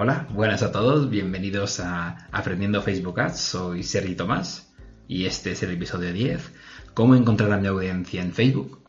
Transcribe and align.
Hola, 0.00 0.28
buenas 0.30 0.62
a 0.62 0.70
todos, 0.70 1.10
bienvenidos 1.10 1.80
a 1.80 2.28
Aprendiendo 2.30 2.82
Facebook 2.82 3.18
Ads, 3.18 3.40
soy 3.40 3.82
Sergi 3.82 4.14
Tomás 4.14 4.72
y 5.08 5.26
este 5.26 5.50
es 5.50 5.62
el 5.64 5.72
episodio 5.72 6.12
10, 6.12 6.52
¿Cómo 6.94 7.16
encontrar 7.16 7.50
a 7.50 7.56
mi 7.56 7.66
audiencia 7.66 8.22
en 8.22 8.32
Facebook? 8.32 8.88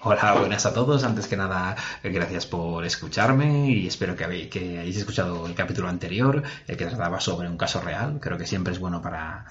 Hola, 0.00 0.36
buenas 0.38 0.64
a 0.64 0.72
todos. 0.72 1.04
Antes 1.04 1.26
que 1.26 1.36
nada, 1.36 1.76
gracias 2.02 2.46
por 2.46 2.86
escucharme 2.86 3.68
y 3.68 3.88
espero 3.88 4.16
que, 4.16 4.48
que 4.48 4.78
hayáis 4.78 4.96
escuchado 4.96 5.46
el 5.46 5.54
capítulo 5.54 5.86
anterior, 5.86 6.42
el 6.66 6.76
que 6.78 6.86
trataba 6.86 7.20
sobre 7.20 7.46
un 7.46 7.58
caso 7.58 7.82
real. 7.82 8.20
Creo 8.22 8.38
que 8.38 8.46
siempre 8.46 8.72
es 8.72 8.78
bueno 8.78 9.02
para 9.02 9.44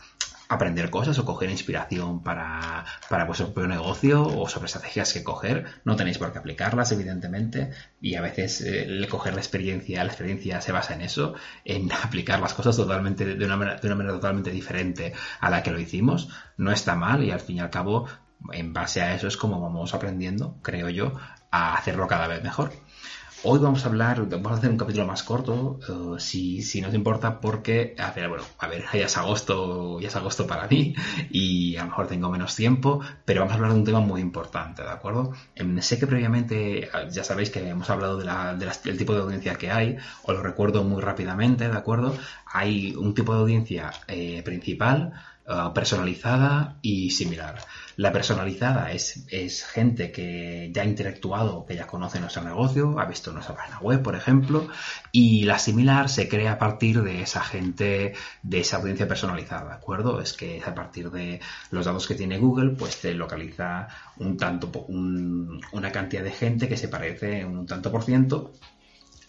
aprender 0.50 0.90
cosas 0.90 1.18
o 1.20 1.26
coger 1.26 1.50
inspiración 1.50 2.24
para, 2.24 2.86
para 3.10 3.26
vuestro 3.26 3.48
propio 3.48 3.68
negocio 3.68 4.26
o 4.26 4.48
sobre 4.48 4.68
estrategias 4.68 5.14
que 5.14 5.24
coger. 5.24 5.66
No 5.84 5.96
tenéis 5.96 6.18
por 6.18 6.32
qué 6.32 6.40
aplicarlas, 6.40 6.92
evidentemente, 6.92 7.72
y 8.02 8.16
a 8.16 8.22
veces 8.22 8.62
eh, 8.62 9.08
coger 9.10 9.34
la 9.34 9.42
experiencia, 9.42 10.04
la 10.04 10.12
experiencia 10.12 10.62
se 10.62 10.72
basa 10.72 10.94
en 10.94 11.02
eso, 11.02 11.34
en 11.66 11.92
aplicar 12.04 12.40
las 12.40 12.54
cosas 12.54 12.76
totalmente 12.76 13.26
de 13.36 13.46
una, 13.46 13.58
manera, 13.58 13.80
de 13.80 13.88
una 13.88 13.96
manera 13.96 14.16
totalmente 14.16 14.52
diferente 14.52 15.14
a 15.40 15.50
la 15.50 15.64
que 15.64 15.72
lo 15.72 15.80
hicimos. 15.80 16.30
No 16.58 16.72
está 16.72 16.96
mal 16.96 17.24
y 17.24 17.32
al 17.32 17.40
fin 17.40 17.58
y 17.58 17.60
al 17.60 17.70
cabo 17.70 18.08
en 18.54 18.74
base 18.74 19.02
a 19.02 19.16
eso 19.16 19.28
es 19.28 19.38
como 19.38 19.60
vamos 19.60 19.94
aprendiendo, 19.94 20.58
creo 20.62 20.90
yo, 20.90 21.14
a 21.52 21.76
hacerlo 21.76 22.08
cada 22.08 22.28
vez 22.28 22.44
mejor. 22.44 22.72
Hoy 23.44 23.60
vamos 23.60 23.86
a 23.86 23.90
hablar, 23.90 24.28
vamos 24.28 24.52
a 24.52 24.56
hacer 24.56 24.72
un 24.72 24.78
capítulo 24.78 25.06
más 25.06 25.22
corto, 25.22 25.80
uh, 25.88 26.18
si, 26.18 26.64
si 26.64 26.82
no 26.82 26.90
te 26.90 26.96
importa, 26.96 27.40
porque, 27.40 27.96
a 28.00 28.12
ver, 28.12 28.30
bueno, 28.30 28.44
a 28.58 28.68
ver, 28.68 28.86
ya 28.92 29.06
es 29.06 29.16
agosto, 29.16 30.00
ya 30.00 30.08
es 30.08 30.16
agosto 30.16 30.48
para 30.48 30.68
mí 30.68 30.96
y 31.30 31.76
a 31.76 31.82
lo 31.82 31.90
mejor 31.90 32.08
tengo 32.08 32.32
menos 32.32 32.56
tiempo, 32.56 33.00
pero 33.26 33.42
vamos 33.42 33.54
a 33.54 33.56
hablar 33.58 33.74
de 33.74 33.78
un 33.78 33.86
tema 33.86 34.00
muy 34.00 34.22
importante, 34.22 34.82
¿de 34.82 34.90
acuerdo? 34.90 35.34
Eh, 35.56 35.82
sé 35.82 36.00
que 36.00 36.08
previamente 36.08 36.90
ya 37.12 37.24
sabéis 37.24 37.52
que 37.52 37.70
hemos 37.70 37.90
hablado 37.92 38.18
de 38.18 38.26
de 38.26 38.72
del 38.84 38.98
tipo 38.98 39.14
de 39.14 39.20
audiencia 39.22 39.56
que 39.56 39.70
hay, 39.70 39.98
os 40.24 40.36
lo 40.36 40.42
recuerdo 40.42 40.84
muy 40.84 41.02
rápidamente, 41.02 41.70
¿de 41.70 41.78
acuerdo? 41.78 42.18
Hay 42.46 42.96
un 42.96 43.14
tipo 43.14 43.34
de 43.36 43.42
audiencia 43.42 43.92
eh, 44.08 44.42
principal, 44.44 45.14
uh, 45.48 45.74
personalizada 45.74 46.78
y 46.82 47.12
similar. 47.12 47.60
La 47.96 48.12
personalizada 48.12 48.92
es, 48.92 49.26
es, 49.30 49.64
gente 49.66 50.12
que 50.12 50.70
ya 50.72 50.84
ha 50.84 50.86
interactuado, 50.86 51.66
que 51.66 51.76
ya 51.76 51.88
conoce 51.88 52.20
nuestro 52.20 52.44
negocio, 52.44 53.00
ha 53.00 53.06
visto 53.06 53.32
nuestra 53.32 53.56
página 53.56 53.80
web, 53.80 54.04
por 54.04 54.16
ejemplo, 54.16 54.68
y 55.12 55.46
la 55.46 55.58
similar 55.58 56.10
se 56.10 56.30
crea 56.30 56.54
a 56.54 56.58
partir 56.60 57.02
de 57.02 57.24
esa 57.24 57.42
gente, 57.42 58.14
de 58.44 58.60
esa 58.60 58.78
audiencia 58.78 59.08
personalizada, 59.08 59.70
¿de 59.70 59.76
acuerdo? 59.76 60.22
Es 60.22 60.34
que 60.34 60.62
a 60.64 60.76
partir 60.76 61.10
de 61.10 61.40
los 61.72 61.86
datos 61.86 62.08
que 62.08 62.16
tiene 62.16 62.38
Google, 62.38 62.76
pues 62.76 63.02
te 63.02 63.14
localiza 63.16 63.88
un 64.18 64.38
tanto, 64.38 64.70
un, 64.90 65.60
una 65.72 65.92
cantidad 65.92 66.24
de 66.24 66.32
gente 66.32 66.68
que 66.68 66.78
se 66.78 66.90
parece 66.90 67.46
un 67.46 67.66
tanto 67.66 67.92
por 67.92 68.04
ciento 68.04 68.54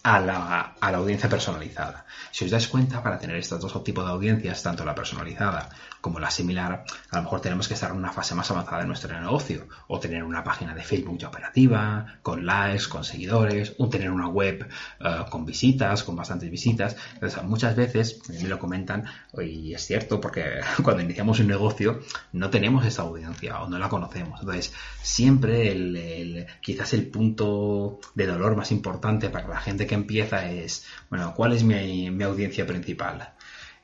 a 0.03 0.19
la, 0.19 0.75
a 0.79 0.91
la, 0.91 0.97
audiencia 0.97 1.29
personalizada. 1.29 2.05
Si 2.31 2.45
os 2.45 2.51
dais 2.51 2.67
cuenta, 2.67 3.03
para 3.03 3.19
tener 3.19 3.35
estos 3.35 3.59
dos 3.59 3.83
tipos 3.83 4.05
de 4.05 4.11
audiencias, 4.11 4.63
tanto 4.63 4.85
la 4.85 4.95
personalizada 4.95 5.69
como 6.01 6.19
la 6.19 6.31
similar, 6.31 6.85
a 7.11 7.15
lo 7.17 7.23
mejor 7.23 7.41
tenemos 7.41 7.67
que 7.67 7.73
estar 7.73 7.91
en 7.91 7.97
una 7.97 8.11
fase 8.11 8.35
más 8.35 8.49
avanzada 8.51 8.81
de 8.81 8.87
nuestro 8.87 9.19
negocio, 9.19 9.67
o 9.87 9.99
tener 9.99 10.23
una 10.23 10.43
página 10.43 10.73
de 10.73 10.83
Facebook 10.83 11.17
ya 11.17 11.27
operativa, 11.27 12.19
con 12.21 12.45
likes, 12.45 12.87
con 12.87 13.03
seguidores, 13.03 13.75
o 13.77 13.89
tener 13.89 14.11
una 14.11 14.27
web 14.27 14.67
uh, 15.01 15.29
con 15.29 15.45
visitas, 15.45 16.03
con 16.03 16.15
bastantes 16.15 16.49
visitas. 16.49 16.95
Entonces, 17.13 17.43
muchas 17.43 17.75
veces 17.75 18.21
me 18.29 18.47
lo 18.47 18.59
comentan, 18.59 19.05
y 19.41 19.73
es 19.73 19.85
cierto, 19.85 20.21
porque 20.21 20.61
cuando 20.83 21.03
iniciamos 21.03 21.39
un 21.39 21.47
negocio 21.47 21.99
no 22.33 22.49
tenemos 22.49 22.85
esta 22.85 23.01
audiencia 23.01 23.61
o 23.61 23.69
no 23.69 23.77
la 23.77 23.89
conocemos. 23.89 24.39
Entonces, 24.39 24.73
siempre 25.01 25.71
el, 25.71 25.95
el, 25.95 26.47
quizás 26.61 26.93
el 26.93 27.07
punto 27.07 27.99
de 28.15 28.27
dolor 28.27 28.55
más 28.55 28.71
importante 28.71 29.29
para 29.29 29.47
la 29.47 29.59
gente 29.59 29.87
que 29.87 29.95
empieza 29.95 30.49
es, 30.49 30.85
bueno, 31.09 31.33
¿cuál 31.35 31.53
es 31.53 31.63
mi, 31.63 32.09
mi 32.11 32.23
audiencia 32.23 32.65
principal? 32.65 33.33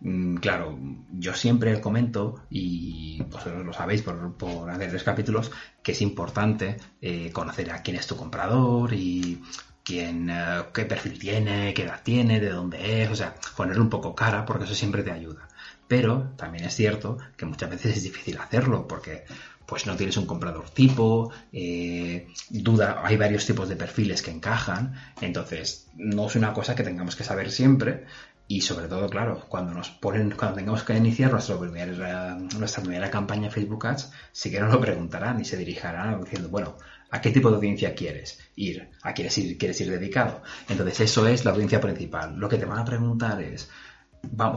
Mm, 0.01 0.35
claro, 0.37 0.77
yo 1.13 1.33
siempre 1.33 1.79
comento, 1.81 2.43
y 2.49 3.21
vosotros 3.23 3.65
lo 3.65 3.73
sabéis 3.73 4.01
por, 4.01 4.35
por 4.35 4.69
hacer 4.69 5.03
capítulos, 5.03 5.51
que 5.83 5.93
es 5.93 6.01
importante 6.01 6.77
eh, 7.01 7.31
conocer 7.31 7.71
a 7.71 7.81
quién 7.81 7.97
es 7.97 8.07
tu 8.07 8.15
comprador 8.15 8.93
y 8.93 9.41
quién, 9.83 10.29
uh, 10.29 10.71
qué 10.73 10.85
perfil 10.85 11.19
tiene, 11.19 11.73
qué 11.73 11.83
edad 11.83 12.01
tiene, 12.03 12.39
de 12.39 12.49
dónde 12.49 13.03
es, 13.03 13.11
o 13.11 13.15
sea, 13.15 13.35
ponerle 13.55 13.81
un 13.81 13.89
poco 13.89 14.15
cara, 14.15 14.45
porque 14.45 14.65
eso 14.65 14.75
siempre 14.75 15.03
te 15.03 15.11
ayuda. 15.11 15.47
Pero 15.87 16.31
también 16.35 16.65
es 16.65 16.75
cierto 16.75 17.17
que 17.37 17.45
muchas 17.45 17.69
veces 17.69 17.97
es 17.97 18.03
difícil 18.03 18.37
hacerlo, 18.39 18.87
porque 18.87 19.23
pues 19.65 19.85
no 19.87 19.95
tienes 19.95 20.17
un 20.17 20.25
comprador 20.25 20.69
tipo, 20.69 21.31
eh, 21.51 22.27
duda, 22.49 23.01
hay 23.03 23.17
varios 23.17 23.45
tipos 23.45 23.67
de 23.69 23.75
perfiles 23.75 24.21
que 24.21 24.31
encajan, 24.31 24.93
entonces 25.21 25.87
no 25.95 26.27
es 26.27 26.35
una 26.35 26.53
cosa 26.53 26.75
que 26.75 26.83
tengamos 26.83 27.15
que 27.15 27.23
saber 27.23 27.51
siempre 27.51 28.05
y 28.47 28.61
sobre 28.61 28.87
todo, 28.87 29.09
claro, 29.09 29.45
cuando 29.49 29.73
nos 29.73 29.89
ponen, 29.89 30.31
cuando 30.31 30.57
tengamos 30.57 30.83
que 30.83 30.95
iniciar 30.95 31.31
nuestro 31.31 31.59
primer, 31.59 31.91
uh, 31.91 32.57
nuestra 32.59 32.83
primera 32.83 33.09
campaña 33.09 33.49
Facebook 33.49 33.87
Ads, 33.87 34.11
sí 34.31 34.51
que 34.51 34.59
nos 34.59 34.71
lo 34.71 34.79
preguntarán 34.79 35.39
y 35.41 35.45
se 35.45 35.57
dirigirán 35.57 36.21
diciendo, 36.21 36.49
bueno, 36.49 36.77
¿a 37.09 37.21
qué 37.21 37.31
tipo 37.31 37.49
de 37.49 37.55
audiencia 37.55 37.95
quieres 37.95 38.39
ir? 38.55 38.91
¿A 39.01 39.13
quieres 39.13 39.35
ir, 39.39 39.57
quieres 39.57 39.81
ir 39.81 39.89
dedicado? 39.89 40.43
Entonces 40.69 40.99
eso 40.99 41.27
es 41.27 41.43
la 41.43 41.51
audiencia 41.51 41.81
principal. 41.81 42.35
Lo 42.37 42.47
que 42.47 42.57
te 42.57 42.65
van 42.65 42.79
a 42.79 42.85
preguntar 42.85 43.41
es, 43.41 43.67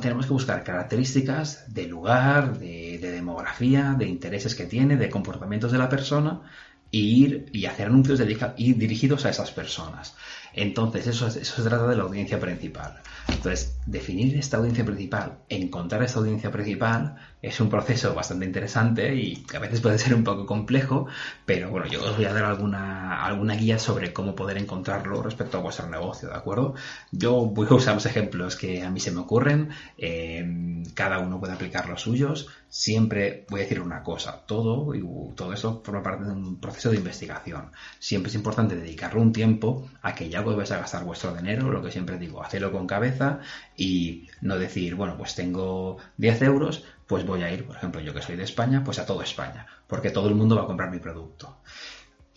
tenemos 0.02 0.26
que 0.26 0.32
buscar 0.32 0.62
características 0.62 1.72
de 1.72 1.86
lugar, 1.86 2.58
de, 2.58 2.98
de, 3.00 3.10
demografía, 3.10 3.94
de 3.98 4.06
intereses 4.06 4.54
que 4.54 4.66
tiene, 4.66 4.96
de 4.96 5.08
comportamientos 5.08 5.72
de 5.72 5.78
la 5.78 5.88
persona 5.88 6.42
e 6.90 6.98
ir 6.98 7.46
y 7.52 7.66
hacer 7.66 7.86
anuncios 7.86 8.18
dirigidos 8.18 9.24
a 9.26 9.30
esas 9.30 9.50
personas. 9.50 10.14
Entonces, 10.52 11.06
eso, 11.06 11.26
eso 11.26 11.40
se 11.40 11.62
trata 11.62 11.86
de 11.86 11.96
la 11.96 12.04
audiencia 12.04 12.40
principal. 12.40 13.00
Entonces, 13.28 13.76
definir 13.86 14.36
esta 14.36 14.56
audiencia 14.56 14.84
principal, 14.84 15.38
encontrar 15.48 16.02
esta 16.02 16.18
audiencia 16.18 16.50
principal, 16.50 17.16
es 17.40 17.60
un 17.60 17.68
proceso 17.68 18.14
bastante 18.14 18.46
interesante 18.46 19.14
y 19.14 19.44
a 19.54 19.58
veces 19.60 19.80
puede 19.80 19.98
ser 19.98 20.14
un 20.14 20.24
poco 20.24 20.44
complejo, 20.44 21.06
pero 21.46 21.70
bueno, 21.70 21.86
yo 21.86 22.02
os 22.02 22.16
voy 22.16 22.24
a 22.24 22.32
dar 22.32 22.44
alguna, 22.44 23.24
alguna 23.24 23.54
guía 23.54 23.78
sobre 23.78 24.12
cómo 24.12 24.34
poder 24.34 24.58
encontrarlo 24.58 25.22
respecto 25.22 25.58
a 25.58 25.60
vuestro 25.60 25.88
negocio, 25.88 26.28
¿de 26.28 26.34
acuerdo? 26.34 26.74
Yo 27.12 27.46
voy 27.46 27.68
a 27.70 27.74
usar 27.74 27.94
los 27.94 28.06
ejemplos 28.06 28.56
que 28.56 28.82
a 28.82 28.90
mí 28.90 28.98
se 28.98 29.12
me 29.12 29.20
ocurren, 29.20 29.70
eh, 29.96 30.82
cada 30.94 31.20
uno 31.20 31.38
puede 31.38 31.52
aplicar 31.52 31.88
los 31.88 32.00
suyos, 32.00 32.48
siempre 32.68 33.46
voy 33.48 33.60
a 33.60 33.62
decir 33.62 33.80
una 33.80 34.02
cosa, 34.02 34.42
todo 34.44 34.94
y 34.94 35.02
todo 35.34 35.52
eso 35.52 35.80
forma 35.84 36.02
parte 36.02 36.24
de 36.24 36.32
un 36.32 36.60
proceso 36.60 36.90
de 36.90 36.96
investigación. 36.96 37.70
Siempre 38.00 38.30
es 38.30 38.34
importante 38.34 38.74
dedicarle 38.74 39.20
un 39.20 39.32
tiempo 39.32 39.88
a 40.02 40.14
que 40.14 40.28
ya 40.28 40.37
vais 40.42 40.70
a 40.72 40.78
gastar 40.78 41.04
vuestro 41.04 41.34
dinero, 41.34 41.70
lo 41.70 41.82
que 41.82 41.90
siempre 41.90 42.18
digo, 42.18 42.42
hacerlo 42.42 42.72
con 42.72 42.86
cabeza 42.86 43.40
y 43.76 44.28
no 44.40 44.58
decir, 44.58 44.94
bueno, 44.94 45.16
pues 45.16 45.34
tengo 45.34 45.98
10 46.16 46.42
euros, 46.42 46.84
pues 47.06 47.24
voy 47.24 47.42
a 47.42 47.52
ir, 47.52 47.66
por 47.66 47.76
ejemplo, 47.76 48.00
yo 48.00 48.14
que 48.14 48.22
soy 48.22 48.36
de 48.36 48.44
España, 48.44 48.82
pues 48.84 48.98
a 48.98 49.06
todo 49.06 49.22
España, 49.22 49.66
porque 49.86 50.10
todo 50.10 50.28
el 50.28 50.34
mundo 50.34 50.56
va 50.56 50.62
a 50.62 50.66
comprar 50.66 50.90
mi 50.90 50.98
producto 50.98 51.58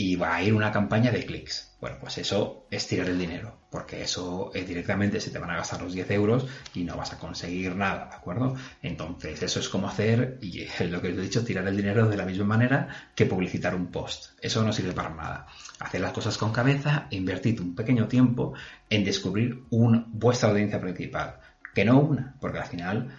y 0.01 0.15
va 0.15 0.33
a 0.33 0.41
ir 0.41 0.55
una 0.55 0.71
campaña 0.71 1.11
de 1.11 1.23
clics. 1.23 1.77
Bueno, 1.79 1.97
pues 1.99 2.17
eso 2.17 2.65
es 2.71 2.87
tirar 2.87 3.07
el 3.07 3.19
dinero, 3.19 3.59
porque 3.69 4.01
eso 4.01 4.51
directamente 4.53 5.19
se 5.19 5.29
te 5.29 5.37
van 5.37 5.51
a 5.51 5.57
gastar 5.57 5.79
los 5.79 5.93
10 5.93 6.09
euros 6.09 6.47
y 6.73 6.83
no 6.83 6.97
vas 6.97 7.13
a 7.13 7.19
conseguir 7.19 7.75
nada, 7.75 8.07
¿de 8.09 8.15
acuerdo? 8.15 8.55
Entonces, 8.81 9.43
eso 9.43 9.59
es 9.59 9.69
como 9.69 9.87
hacer, 9.87 10.39
y 10.41 10.65
lo 10.87 11.01
que 11.01 11.09
os 11.09 11.17
he 11.19 11.21
dicho, 11.21 11.45
tirar 11.45 11.67
el 11.67 11.77
dinero 11.77 12.09
de 12.09 12.17
la 12.17 12.25
misma 12.25 12.45
manera 12.45 13.11
que 13.13 13.27
publicitar 13.27 13.75
un 13.75 13.91
post. 13.91 14.31
Eso 14.41 14.63
no 14.63 14.73
sirve 14.73 14.93
para 14.93 15.11
nada. 15.11 15.45
Hacer 15.79 16.01
las 16.01 16.13
cosas 16.13 16.35
con 16.35 16.51
cabeza 16.51 17.05
invertid 17.11 17.59
un 17.59 17.75
pequeño 17.75 18.07
tiempo 18.07 18.53
en 18.89 19.03
descubrir 19.03 19.65
vuestra 19.69 20.49
audiencia 20.49 20.81
principal, 20.81 21.35
que 21.75 21.85
no 21.85 21.99
una, 21.99 22.35
porque 22.39 22.57
al 22.57 22.65
final 22.65 23.11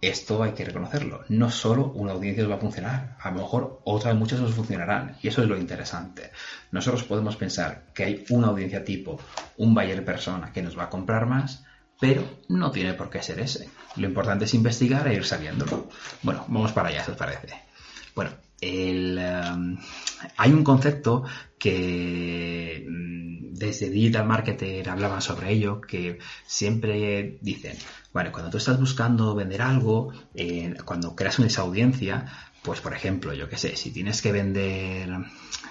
esto 0.00 0.42
hay 0.42 0.52
que 0.52 0.64
reconocerlo. 0.64 1.24
No 1.28 1.50
solo 1.50 1.92
una 1.92 2.12
audiencia 2.12 2.44
os 2.44 2.50
va 2.50 2.56
a 2.56 2.60
funcionar, 2.60 3.16
a 3.20 3.30
lo 3.30 3.38
mejor 3.38 3.80
otras 3.84 4.14
muchas 4.14 4.40
os 4.40 4.54
funcionarán. 4.54 5.16
Y 5.22 5.28
eso 5.28 5.42
es 5.42 5.48
lo 5.48 5.56
interesante. 5.56 6.30
Nosotros 6.70 7.04
podemos 7.04 7.36
pensar 7.36 7.86
que 7.94 8.04
hay 8.04 8.24
una 8.30 8.48
audiencia 8.48 8.84
tipo, 8.84 9.18
un 9.56 9.74
buyer 9.74 10.04
persona 10.04 10.52
que 10.52 10.62
nos 10.62 10.78
va 10.78 10.84
a 10.84 10.90
comprar 10.90 11.26
más, 11.26 11.64
pero 12.00 12.22
no 12.48 12.70
tiene 12.70 12.94
por 12.94 13.10
qué 13.10 13.22
ser 13.22 13.40
ese. 13.40 13.68
Lo 13.96 14.06
importante 14.06 14.44
es 14.44 14.54
investigar 14.54 15.06
e 15.08 15.14
ir 15.14 15.24
sabiéndolo. 15.24 15.88
Bueno, 16.22 16.44
vamos 16.48 16.72
para 16.72 16.88
allá, 16.88 17.04
si 17.04 17.12
os 17.12 17.16
parece. 17.16 17.48
Bueno, 18.14 18.30
um, 18.62 19.76
hay 20.36 20.52
un 20.52 20.64
concepto 20.64 21.24
que 21.58 22.86
mm, 22.88 23.54
desde 23.54 23.90
Digital 23.90 24.26
Marketer 24.26 24.88
hablaban 24.88 25.22
sobre 25.22 25.52
ello, 25.52 25.80
que 25.80 26.18
siempre 26.46 27.38
dicen, 27.40 27.76
bueno, 28.12 28.32
cuando 28.32 28.50
tú 28.50 28.58
estás 28.58 28.78
buscando 28.78 29.34
vender 29.34 29.62
algo, 29.62 30.12
eh, 30.34 30.74
cuando 30.84 31.14
creas 31.14 31.38
una 31.38 31.48
audiencia, 31.58 32.26
pues 32.62 32.80
por 32.80 32.94
ejemplo, 32.94 33.34
yo 33.34 33.48
qué 33.48 33.58
sé, 33.58 33.76
si 33.76 33.90
tienes 33.90 34.22
que 34.22 34.32
vender 34.32 35.10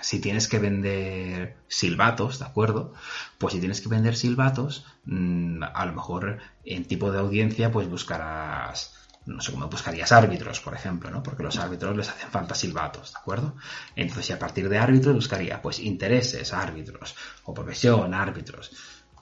si 0.04 0.20
tienes 0.20 0.48
que 0.48 0.60
vender 0.60 1.56
silbatos, 1.68 2.40
¿de 2.40 2.46
acuerdo? 2.46 2.94
Pues 3.38 3.54
si 3.54 3.60
tienes 3.60 3.80
que 3.82 3.90
vender 3.90 4.16
silbatos, 4.16 4.86
mm, 5.06 5.64
a 5.64 5.86
lo 5.86 5.94
mejor 5.94 6.40
en 6.66 6.86
tipo 6.86 7.12
de 7.12 7.20
audiencia, 7.20 7.72
pues 7.72 7.90
buscarás, 7.90 8.94
no 9.26 9.42
sé 9.42 9.52
cómo 9.52 9.68
buscarías 9.68 10.12
árbitros, 10.12 10.60
por 10.60 10.74
ejemplo, 10.74 11.10
¿no? 11.10 11.24
Porque 11.24 11.44
los 11.44 11.58
árbitros 11.58 11.96
les 11.96 12.10
hacen 12.10 12.30
falta 12.30 12.56
silbatos, 12.56 13.14
¿de 13.14 13.20
acuerdo? 13.20 13.56
Entonces, 13.96 14.36
a 14.36 14.40
partir 14.40 14.70
de 14.70 14.78
árbitros 14.78 15.16
buscaría, 15.16 15.62
pues 15.62 15.80
intereses, 15.80 16.54
árbitros, 16.54 17.16
o 17.46 17.54
profesión, 17.54 18.14
árbitros 18.14 18.72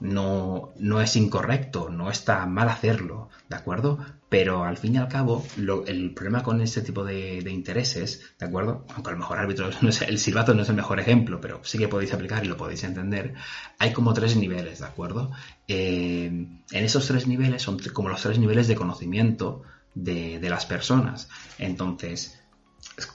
no, 0.02 0.72
no 0.78 1.00
es 1.00 1.14
incorrecto, 1.16 1.88
no 1.88 2.10
está 2.10 2.44
mal 2.46 2.68
hacerlo, 2.68 3.28
¿de 3.48 3.56
acuerdo? 3.56 3.98
Pero 4.28 4.64
al 4.64 4.76
fin 4.76 4.94
y 4.96 4.98
al 4.98 5.08
cabo, 5.08 5.46
el 5.86 6.12
problema 6.14 6.42
con 6.42 6.60
este 6.60 6.80
tipo 6.80 7.04
de, 7.04 7.38
intereses, 7.48 8.34
¿de 8.38 8.46
acuerdo? 8.46 8.84
Aunque 8.94 9.10
a 9.10 9.12
lo 9.12 9.18
mejor 9.18 9.38
árbitros, 9.38 9.82
no 9.82 9.90
el 9.90 10.18
silbato 10.18 10.54
no 10.54 10.62
es 10.62 10.68
el 10.68 10.74
mejor 10.74 10.98
ejemplo, 10.98 11.40
pero 11.40 11.60
sí 11.62 11.78
que 11.78 11.88
podéis 11.88 12.12
aplicar 12.12 12.44
y 12.44 12.48
lo 12.48 12.56
podéis 12.56 12.82
entender, 12.84 13.34
hay 13.78 13.92
como 13.92 14.12
tres 14.12 14.36
niveles, 14.36 14.80
¿de 14.80 14.86
acuerdo? 14.86 15.30
Eh, 15.68 16.26
en 16.26 16.84
esos 16.84 17.06
tres 17.06 17.26
niveles 17.26 17.62
son 17.62 17.78
como 17.92 18.08
los 18.08 18.22
tres 18.22 18.38
niveles 18.38 18.66
de 18.66 18.74
conocimiento 18.74 19.62
de, 19.94 20.38
de 20.38 20.50
las 20.50 20.66
personas. 20.66 21.28
Entonces, 21.58 22.40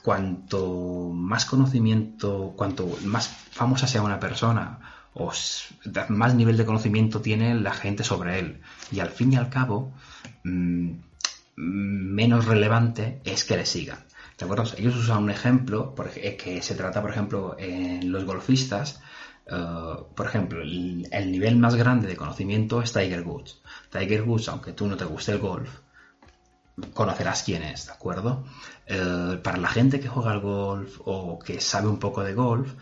cuanto 0.02 1.10
más 1.14 1.44
conocimiento, 1.44 2.54
cuanto 2.56 2.98
más 3.04 3.28
famosa 3.28 3.86
sea 3.86 4.02
una 4.02 4.20
persona, 4.20 4.80
o 5.14 5.32
más 6.08 6.34
nivel 6.34 6.56
de 6.56 6.64
conocimiento 6.64 7.20
tiene 7.20 7.54
la 7.54 7.72
gente 7.72 8.04
sobre 8.04 8.38
él. 8.38 8.60
Y 8.92 9.00
al 9.00 9.10
fin 9.10 9.32
y 9.32 9.36
al 9.36 9.50
cabo, 9.50 9.92
mm, 10.44 10.92
menos 11.56 12.46
relevante 12.46 13.20
es 13.24 13.44
que 13.44 13.56
le 13.56 13.66
sigan. 13.66 13.98
¿De 14.38 14.44
acuerdo? 14.44 14.64
Ellos 14.76 14.96
usan 14.96 15.24
un 15.24 15.30
ejemplo 15.30 15.94
eh, 16.14 16.36
que 16.36 16.62
se 16.62 16.76
trata, 16.76 17.02
por 17.02 17.10
ejemplo, 17.10 17.56
en 17.58 18.12
los 18.12 18.24
golfistas. 18.24 19.00
Eh, 19.46 19.94
por 20.14 20.26
ejemplo, 20.26 20.62
el, 20.62 21.32
nivel 21.32 21.56
más 21.56 21.74
grande 21.74 22.06
de 22.06 22.16
conocimiento 22.16 22.80
es 22.80 22.92
Tiger 22.92 23.22
Woods. 23.22 23.60
Tiger 23.90 24.22
Woods, 24.22 24.48
aunque 24.48 24.72
tú 24.72 24.86
no 24.86 24.96
te 24.96 25.04
guste 25.04 25.32
el 25.32 25.38
golf, 25.38 25.70
conocerás 26.94 27.42
quién 27.42 27.62
es, 27.62 27.86
¿de 27.86 27.92
acuerdo? 27.92 28.44
Eh, 28.86 29.38
para 29.42 29.58
la 29.58 29.68
gente 29.68 30.00
que 30.00 30.08
juega 30.08 30.30
al 30.30 30.40
golf 30.40 31.00
o 31.04 31.38
que 31.38 31.60
sabe 31.60 31.88
un 31.88 31.98
poco 31.98 32.22
de 32.22 32.34
golf, 32.34 32.72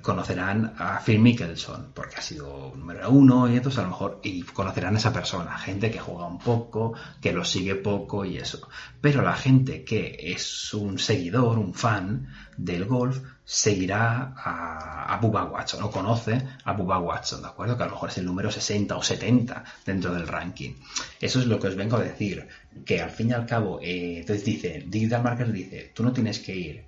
conocerán 0.00 0.74
a 0.78 1.00
Phil 1.04 1.20
Mickelson, 1.20 1.92
porque 1.94 2.16
ha 2.16 2.22
sido 2.22 2.72
número 2.76 3.10
uno 3.10 3.48
y 3.48 3.56
entonces 3.56 3.78
a 3.78 3.82
lo 3.82 3.90
mejor 3.90 4.20
y 4.22 4.42
conocerán 4.42 4.94
a 4.94 4.98
esa 4.98 5.12
persona, 5.12 5.58
gente 5.58 5.90
que 5.90 5.98
juega 5.98 6.26
un 6.26 6.38
poco, 6.38 6.94
que 7.20 7.32
lo 7.32 7.44
sigue 7.44 7.74
poco 7.74 8.24
y 8.24 8.38
eso. 8.38 8.68
Pero 9.00 9.22
la 9.22 9.34
gente 9.34 9.84
que 9.84 10.16
es 10.18 10.72
un 10.74 10.98
seguidor, 10.98 11.58
un 11.58 11.74
fan 11.74 12.28
del 12.56 12.84
golf, 12.86 13.20
seguirá 13.44 14.34
a, 14.36 15.18
Bubba 15.20 15.44
Watson 15.44 15.82
o 15.82 15.90
conoce 15.90 16.40
a 16.64 16.72
Bubba 16.72 16.98
Watson, 16.98 17.42
¿de 17.42 17.48
acuerdo? 17.48 17.76
Que 17.76 17.82
a 17.82 17.86
lo 17.86 17.92
mejor 17.92 18.08
es 18.08 18.18
el 18.18 18.24
número 18.24 18.50
60 18.50 18.96
o 18.96 19.02
70 19.02 19.64
dentro 19.84 20.12
del 20.14 20.26
ranking. 20.26 20.74
Eso 21.20 21.38
es 21.38 21.46
lo 21.46 21.60
que 21.60 21.68
os 21.68 21.76
vengo 21.76 21.96
a 21.96 22.02
decir, 22.02 22.48
que 22.84 23.00
al 23.00 23.10
fin 23.10 23.30
y 23.30 23.32
al 23.32 23.46
cabo, 23.46 23.78
eh, 23.80 24.20
entonces 24.20 24.44
dice, 24.44 24.84
Digital 24.86 25.22
Marketer 25.22 25.52
dice, 25.52 25.92
tú 25.94 26.02
no 26.02 26.12
tienes 26.12 26.38
que 26.40 26.56
ir 26.56 26.86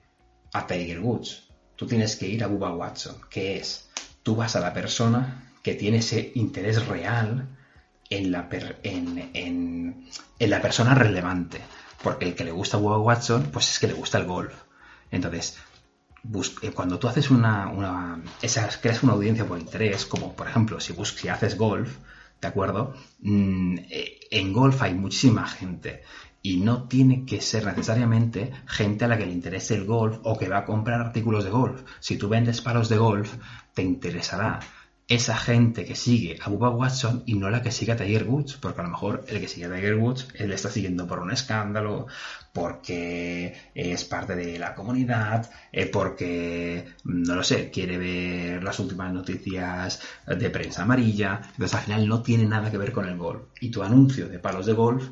a 0.53 0.67
Tiger 0.67 1.01
Woods, 1.01 1.44
tú 1.77 1.87
tienes 1.87 2.17
que 2.17 2.29
ir 2.29 2.45
a 2.45 2.47
Bubba 2.47 2.75
Watson, 2.75 3.17
que 3.31 3.59
es, 3.59 3.89
tú 4.23 4.37
vas 4.37 4.57
a 4.57 4.61
la 4.61 4.73
persona 4.73 5.53
que 5.63 5.75
tiene 5.75 5.99
ese 5.99 6.33
interés 6.35 6.87
real 6.87 7.49
en 8.11 8.33
la, 8.33 8.49
en, 8.83 10.07
la 10.39 10.61
persona 10.61 10.95
relevante. 10.95 11.61
Porque 12.03 12.27
el 12.27 12.35
que 12.35 12.45
le 12.45 12.53
gusta 12.53 12.77
Bubba 12.77 12.99
Watson, 12.99 13.51
pues 13.53 13.71
es 13.71 13.79
que 13.79 13.87
le 13.87 13.95
gusta 13.95 14.19
el 14.19 14.27
golf. 14.27 14.53
Entonces, 15.11 15.57
eh, 16.63 16.71
cuando 16.71 16.99
tú 16.99 17.09
haces 17.09 17.31
una, 17.31 17.69
una 17.69 18.23
creas 18.81 19.03
una 19.03 19.15
audiencia 19.15 19.47
por 19.47 19.59
interés, 19.59 20.05
como 20.07 20.35
por 20.35 20.49
ejemplo 20.49 20.81
si, 20.81 20.95
si 21.05 21.29
haces 21.29 21.57
golf, 21.57 21.97
¿de 22.41 22.49
acuerdo? 22.49 22.95
Mm, 23.21 23.79
eh, 23.91 24.21
en 24.31 24.53
golf 24.53 24.83
hay 24.83 24.95
muchísima 24.95 25.47
gente 25.47 26.03
y 26.45 26.59
no 26.59 26.87
tiene 26.87 27.25
que 27.25 27.41
ser 27.41 27.65
necesariamente 27.65 28.53
gente 28.67 29.07
a 29.07 29.09
la 29.09 29.17
que 29.17 29.25
le 29.25 29.33
interese 29.33 29.75
el 29.75 29.87
golf 29.87 30.19
o 30.25 30.39
que 30.39 30.47
va 30.47 30.59
a 30.59 30.65
comprar 30.67 31.01
artículos 31.01 31.43
de 31.43 31.49
golf. 31.49 31.83
Si 32.01 32.19
tú 32.19 32.29
vendes 32.29 32.61
palos 32.61 32.91
de 32.91 32.99
golf, 32.99 33.35
te 33.73 33.83
interesará 33.83 34.61
esa 35.09 35.37
gente 35.39 35.87
que 35.87 35.95
sigue 35.95 36.39
a 36.43 36.51
Bubba 36.51 36.69
Watson 36.69 37.23
y 37.25 37.35
no 37.35 37.49
la 37.49 37.63
que 37.63 37.71
sigue 37.71 37.93
a 37.93 37.97
Tiger 37.97 38.25
Woods, 38.25 38.59
porque 38.61 38.83
a 38.83 38.85
lo 38.85 38.91
mejor 38.91 39.25
el 39.27 39.41
que 39.41 39.49
sigue 39.49 39.67
a 39.67 39.75
Tiger 39.75 39.97
Woods 39.97 40.29
él 40.35 40.51
le 40.51 40.55
está 40.55 40.69
siguiendo 40.69 41.07
por 41.07 41.21
un 41.21 41.31
escándalo, 41.31 42.09
porque 42.53 43.55
es 43.75 44.05
parte 44.05 44.37
de 44.37 44.59
la 44.59 44.75
comunidad, 44.75 45.51
eh, 45.73 45.87
porque, 45.87 46.85
no 47.05 47.37
lo 47.37 47.43
sé, 47.43 47.71
quiere 47.71 47.97
ver 47.97 48.63
las 48.63 48.79
últimas 48.81 49.15
noticias 49.15 50.03
de 50.27 50.51
prensa 50.51 50.83
amarilla, 50.83 51.41
entonces 51.53 51.75
al 51.75 51.85
final 51.85 52.07
no 52.07 52.23
tiene 52.23 52.45
nada 52.45 52.71
que 52.71 52.79
ver 52.79 52.93
con 52.93 53.09
el 53.09 53.17
golf. 53.17 53.45
Y 53.61 53.71
tu 53.71 53.83
anuncio 53.83 54.29
de 54.29 54.39
palos 54.39 54.67
de 54.67 54.75
golf 54.75 55.09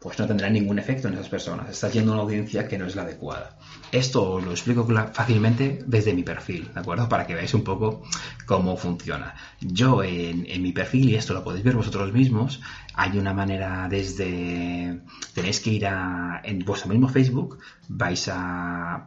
pues 0.00 0.18
no 0.18 0.26
tendrá 0.26 0.48
ningún 0.48 0.78
efecto 0.78 1.08
en 1.08 1.14
esas 1.14 1.28
personas. 1.28 1.68
Estás 1.68 1.92
yendo 1.92 2.12
a 2.12 2.14
una 2.14 2.22
audiencia 2.22 2.66
que 2.66 2.78
no 2.78 2.86
es 2.86 2.96
la 2.96 3.02
adecuada. 3.02 3.58
Esto 3.92 4.32
os 4.32 4.44
lo 4.44 4.50
explico 4.50 4.86
fácilmente 5.12 5.84
desde 5.86 6.14
mi 6.14 6.22
perfil, 6.22 6.70
¿de 6.72 6.80
acuerdo? 6.80 7.08
Para 7.08 7.26
que 7.26 7.34
veáis 7.34 7.52
un 7.52 7.64
poco 7.64 8.02
cómo 8.46 8.78
funciona. 8.78 9.34
Yo 9.60 10.02
en, 10.02 10.62
mi 10.62 10.72
perfil, 10.72 11.10
y 11.10 11.16
esto 11.16 11.34
lo 11.34 11.44
podéis 11.44 11.64
ver 11.64 11.76
vosotros 11.76 12.12
mismos, 12.12 12.60
hay 12.94 13.18
una 13.18 13.34
manera 13.34 13.88
desde... 13.90 15.02
Tenéis 15.34 15.60
que 15.60 15.70
ir 15.70 15.86
a... 15.86 16.40
En 16.44 16.60
vuestro 16.60 16.88
mismo 16.88 17.08
Facebook, 17.08 17.58
vais 17.88 18.26
a 18.28 19.06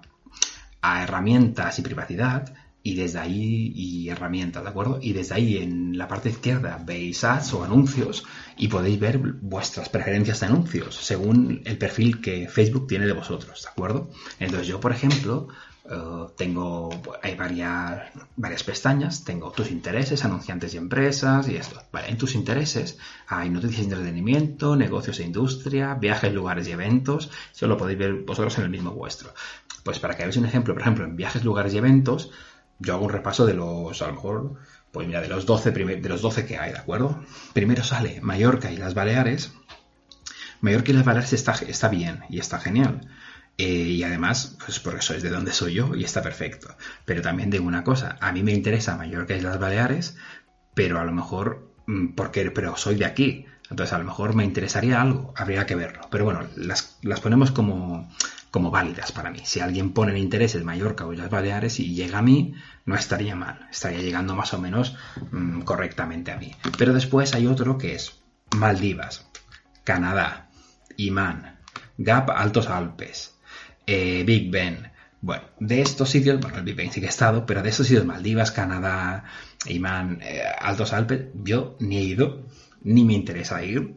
a 0.83 1.01
herramientas 1.01 1.79
y 1.79 1.81
privacidad 1.81 2.53
y 2.83 2.95
desde 2.95 3.19
ahí 3.19 3.71
y 3.73 4.09
herramientas, 4.09 4.61
¿de 4.61 4.69
acuerdo? 4.69 4.99
Y 5.01 5.13
desde 5.13 5.35
ahí 5.35 5.57
en 5.57 5.97
la 5.97 6.09
parte 6.09 6.29
izquierda 6.29 6.83
veis 6.85 7.23
ads 7.23 7.53
o 7.53 7.63
anuncios 7.63 8.25
y 8.57 8.67
podéis 8.67 8.99
ver 8.99 9.19
vuestras 9.19 9.87
preferencias 9.87 10.41
de 10.41 10.47
anuncios 10.47 10.95
según 10.95 11.61
el 11.63 11.77
perfil 11.77 12.19
que 12.19 12.49
Facebook 12.49 12.87
tiene 12.87 13.07
de 13.07 13.13
vosotros, 13.13 13.63
¿de 13.63 13.69
acuerdo? 13.69 14.09
Entonces 14.37 14.67
yo, 14.67 14.81
por 14.81 14.91
ejemplo, 14.91 15.47
eh, 15.85 16.25
tengo, 16.35 16.89
hay 17.21 17.35
varias, 17.35 18.03
varias 18.35 18.63
pestañas, 18.63 19.23
tengo 19.23 19.51
tus 19.51 19.71
intereses, 19.71 20.25
anunciantes 20.25 20.73
y 20.73 20.77
empresas 20.77 21.47
y 21.47 21.55
esto. 21.55 21.81
Vale, 21.91 22.09
en 22.09 22.17
tus 22.17 22.35
intereses 22.35 22.97
hay 23.27 23.49
noticias 23.49 23.87
de 23.87 23.95
entretenimiento, 23.95 24.75
negocios 24.75 25.19
e 25.19 25.23
industria, 25.23 25.93
viajes, 25.95 26.33
lugares 26.33 26.67
y 26.67 26.71
eventos, 26.71 27.29
eso 27.53 27.67
lo 27.67 27.77
podéis 27.77 27.99
ver 27.99 28.13
vosotros 28.13 28.57
en 28.57 28.65
el 28.65 28.69
mismo 28.69 28.91
vuestro. 28.91 29.33
Pues 29.83 29.99
para 29.99 30.15
que 30.15 30.23
veáis 30.23 30.37
un 30.37 30.45
ejemplo, 30.45 30.73
por 30.73 30.81
ejemplo, 30.81 31.05
en 31.05 31.15
viajes, 31.15 31.43
lugares 31.43 31.73
y 31.73 31.77
eventos, 31.77 32.31
yo 32.79 32.93
hago 32.93 33.05
un 33.05 33.11
repaso 33.11 33.45
de 33.45 33.53
los, 33.53 34.01
a 34.01 34.07
lo 34.07 34.13
mejor, 34.13 34.53
pues 34.91 35.07
mira, 35.07 35.21
de 35.21 35.27
los 35.27 35.45
12, 35.45 35.71
de 35.71 36.09
los 36.09 36.21
12 36.21 36.45
que 36.45 36.57
hay, 36.57 36.71
¿de 36.71 36.79
acuerdo? 36.79 37.23
Primero 37.53 37.83
sale 37.83 38.21
Mallorca 38.21 38.71
y 38.71 38.77
las 38.77 38.93
Baleares. 38.93 39.53
Mallorca 40.61 40.91
y 40.91 40.93
las 40.93 41.05
Baleares 41.05 41.33
está, 41.33 41.53
está 41.53 41.89
bien 41.89 42.21
y 42.29 42.39
está 42.39 42.59
genial. 42.59 43.07
Eh, 43.57 43.65
y 43.65 44.03
además, 44.03 44.57
pues 44.63 44.79
por 44.79 44.95
eso 44.95 45.13
es 45.13 45.21
de 45.21 45.29
donde 45.29 45.51
soy 45.51 45.73
yo 45.73 45.95
y 45.95 46.03
está 46.03 46.21
perfecto. 46.21 46.75
Pero 47.05 47.21
también 47.21 47.49
digo 47.49 47.65
una 47.65 47.83
cosa, 47.83 48.17
a 48.19 48.31
mí 48.31 48.43
me 48.43 48.53
interesa 48.53 48.95
Mallorca 48.97 49.35
y 49.35 49.41
las 49.41 49.59
Baleares, 49.59 50.17
pero 50.73 50.99
a 50.99 51.05
lo 51.05 51.11
mejor, 51.11 51.71
mm, 51.85 52.09
porque, 52.15 52.49
pero 52.51 52.75
soy 52.77 52.95
de 52.95 53.05
aquí. 53.05 53.45
Entonces 53.69 53.93
a 53.93 53.97
lo 53.97 54.05
mejor 54.05 54.35
me 54.35 54.43
interesaría 54.43 55.01
algo, 55.01 55.33
habría 55.35 55.65
que 55.65 55.75
verlo. 55.75 56.07
Pero 56.11 56.25
bueno, 56.25 56.41
las, 56.55 56.97
las 57.01 57.21
ponemos 57.21 57.51
como, 57.51 58.09
como 58.53 58.69
válidas 58.69 59.11
para 59.11 59.31
mí. 59.31 59.39
Si 59.45 59.61
alguien 59.61 59.93
pone 59.93 60.11
en 60.11 60.19
intereses 60.19 60.63
Mallorca 60.63 61.07
o 61.07 61.15
Baleares 61.27 61.79
y 61.79 61.95
llega 61.95 62.19
a 62.19 62.21
mí, 62.21 62.53
no 62.85 62.93
estaría 62.93 63.35
mal, 63.35 63.67
estaría 63.71 64.01
llegando 64.01 64.35
más 64.35 64.53
o 64.53 64.61
menos 64.61 64.95
mm, 65.31 65.61
correctamente 65.61 66.31
a 66.31 66.37
mí. 66.37 66.51
Pero 66.77 66.93
después 66.93 67.33
hay 67.33 67.47
otro 67.47 67.79
que 67.79 67.95
es 67.95 68.21
Maldivas, 68.55 69.27
Canadá, 69.83 70.51
Imán, 70.97 71.57
Gap 71.97 72.29
Altos 72.29 72.69
Alpes, 72.69 73.35
eh, 73.87 74.23
Big 74.23 74.51
Ben. 74.51 74.91
Bueno, 75.19 75.45
de 75.59 75.81
estos 75.81 76.11
sitios, 76.11 76.39
bueno, 76.39 76.59
el 76.59 76.63
Big 76.63 76.75
Ben 76.75 76.91
sí 76.91 76.99
que 76.99 77.07
he 77.07 77.09
estado, 77.09 77.47
pero 77.47 77.63
de 77.63 77.69
estos 77.69 77.87
sitios, 77.87 78.05
Maldivas, 78.05 78.51
Canadá, 78.51 79.23
Imán, 79.65 80.19
eh, 80.21 80.43
Altos 80.59 80.93
Alpes, 80.93 81.29
yo 81.33 81.75
ni 81.79 81.97
he 81.97 82.03
ido, 82.03 82.45
ni 82.83 83.03
me 83.03 83.13
interesa 83.13 83.63
ir, 83.63 83.95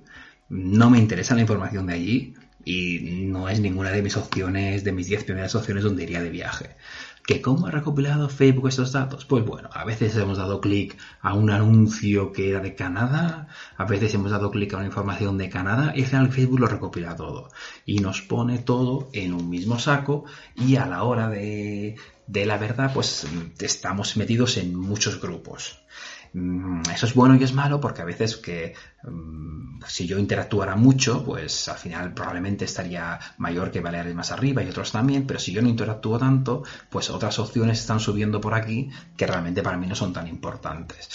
no 0.48 0.88
me 0.88 0.98
interesa 0.98 1.34
la 1.34 1.42
información 1.42 1.86
de 1.88 1.92
allí, 1.92 2.34
y 2.66 2.98
no 3.00 3.48
es 3.48 3.60
ninguna 3.60 3.90
de 3.92 4.02
mis 4.02 4.16
opciones, 4.16 4.82
de 4.82 4.90
mis 4.90 5.06
10 5.06 5.24
primeras 5.24 5.54
opciones 5.54 5.84
donde 5.84 6.02
iría 6.02 6.20
de 6.20 6.30
viaje. 6.30 6.76
¿Que 7.24 7.40
cómo 7.40 7.66
ha 7.66 7.70
recopilado 7.70 8.28
Facebook 8.28 8.68
estos 8.68 8.90
datos? 8.92 9.24
Pues 9.24 9.44
bueno, 9.44 9.70
a 9.72 9.84
veces 9.84 10.16
hemos 10.16 10.38
dado 10.38 10.60
clic 10.60 10.96
a 11.20 11.34
un 11.34 11.50
anuncio 11.50 12.32
que 12.32 12.50
era 12.50 12.60
de 12.60 12.74
Canadá, 12.74 13.48
a 13.76 13.84
veces 13.84 14.14
hemos 14.14 14.32
dado 14.32 14.50
clic 14.50 14.74
a 14.74 14.78
una 14.78 14.86
información 14.86 15.38
de 15.38 15.48
Canadá 15.48 15.92
y 15.94 16.02
al 16.02 16.06
final 16.06 16.32
Facebook 16.32 16.60
lo 16.60 16.66
recopila 16.66 17.14
todo 17.14 17.50
y 17.84 18.00
nos 18.00 18.20
pone 18.22 18.58
todo 18.58 19.10
en 19.12 19.32
un 19.32 19.48
mismo 19.48 19.78
saco 19.78 20.24
y 20.56 20.74
a 20.74 20.86
la 20.86 21.04
hora 21.04 21.28
de, 21.28 21.94
de 22.26 22.46
la 22.46 22.58
verdad 22.58 22.90
pues 22.92 23.26
estamos 23.60 24.16
metidos 24.16 24.56
en 24.56 24.74
muchos 24.74 25.20
grupos. 25.20 25.84
Mm, 26.32 26.82
eso 26.92 27.06
es 27.06 27.14
bueno 27.14 27.36
y 27.36 27.42
es 27.42 27.52
malo 27.52 27.80
porque 27.80 28.02
a 28.02 28.04
veces 28.04 28.36
que 28.36 28.74
mm, 29.04 29.82
si 29.86 30.06
yo 30.06 30.18
interactuara 30.18 30.76
mucho, 30.76 31.24
pues 31.24 31.68
al 31.68 31.78
final 31.78 32.14
probablemente 32.14 32.64
estaría 32.64 33.18
mayor 33.38 33.70
que 33.70 33.80
Baleares 33.80 34.14
más 34.14 34.32
arriba 34.32 34.62
y 34.62 34.68
otros 34.68 34.92
también, 34.92 35.26
pero 35.26 35.38
si 35.38 35.52
yo 35.52 35.62
no 35.62 35.68
interactúo 35.68 36.18
tanto, 36.18 36.62
pues 36.90 37.10
otras 37.10 37.38
opciones 37.38 37.80
están 37.80 38.00
subiendo 38.00 38.40
por 38.40 38.54
aquí 38.54 38.90
que 39.16 39.26
realmente 39.26 39.62
para 39.62 39.76
mí 39.76 39.86
no 39.86 39.94
son 39.94 40.12
tan 40.12 40.26
importantes. 40.26 41.08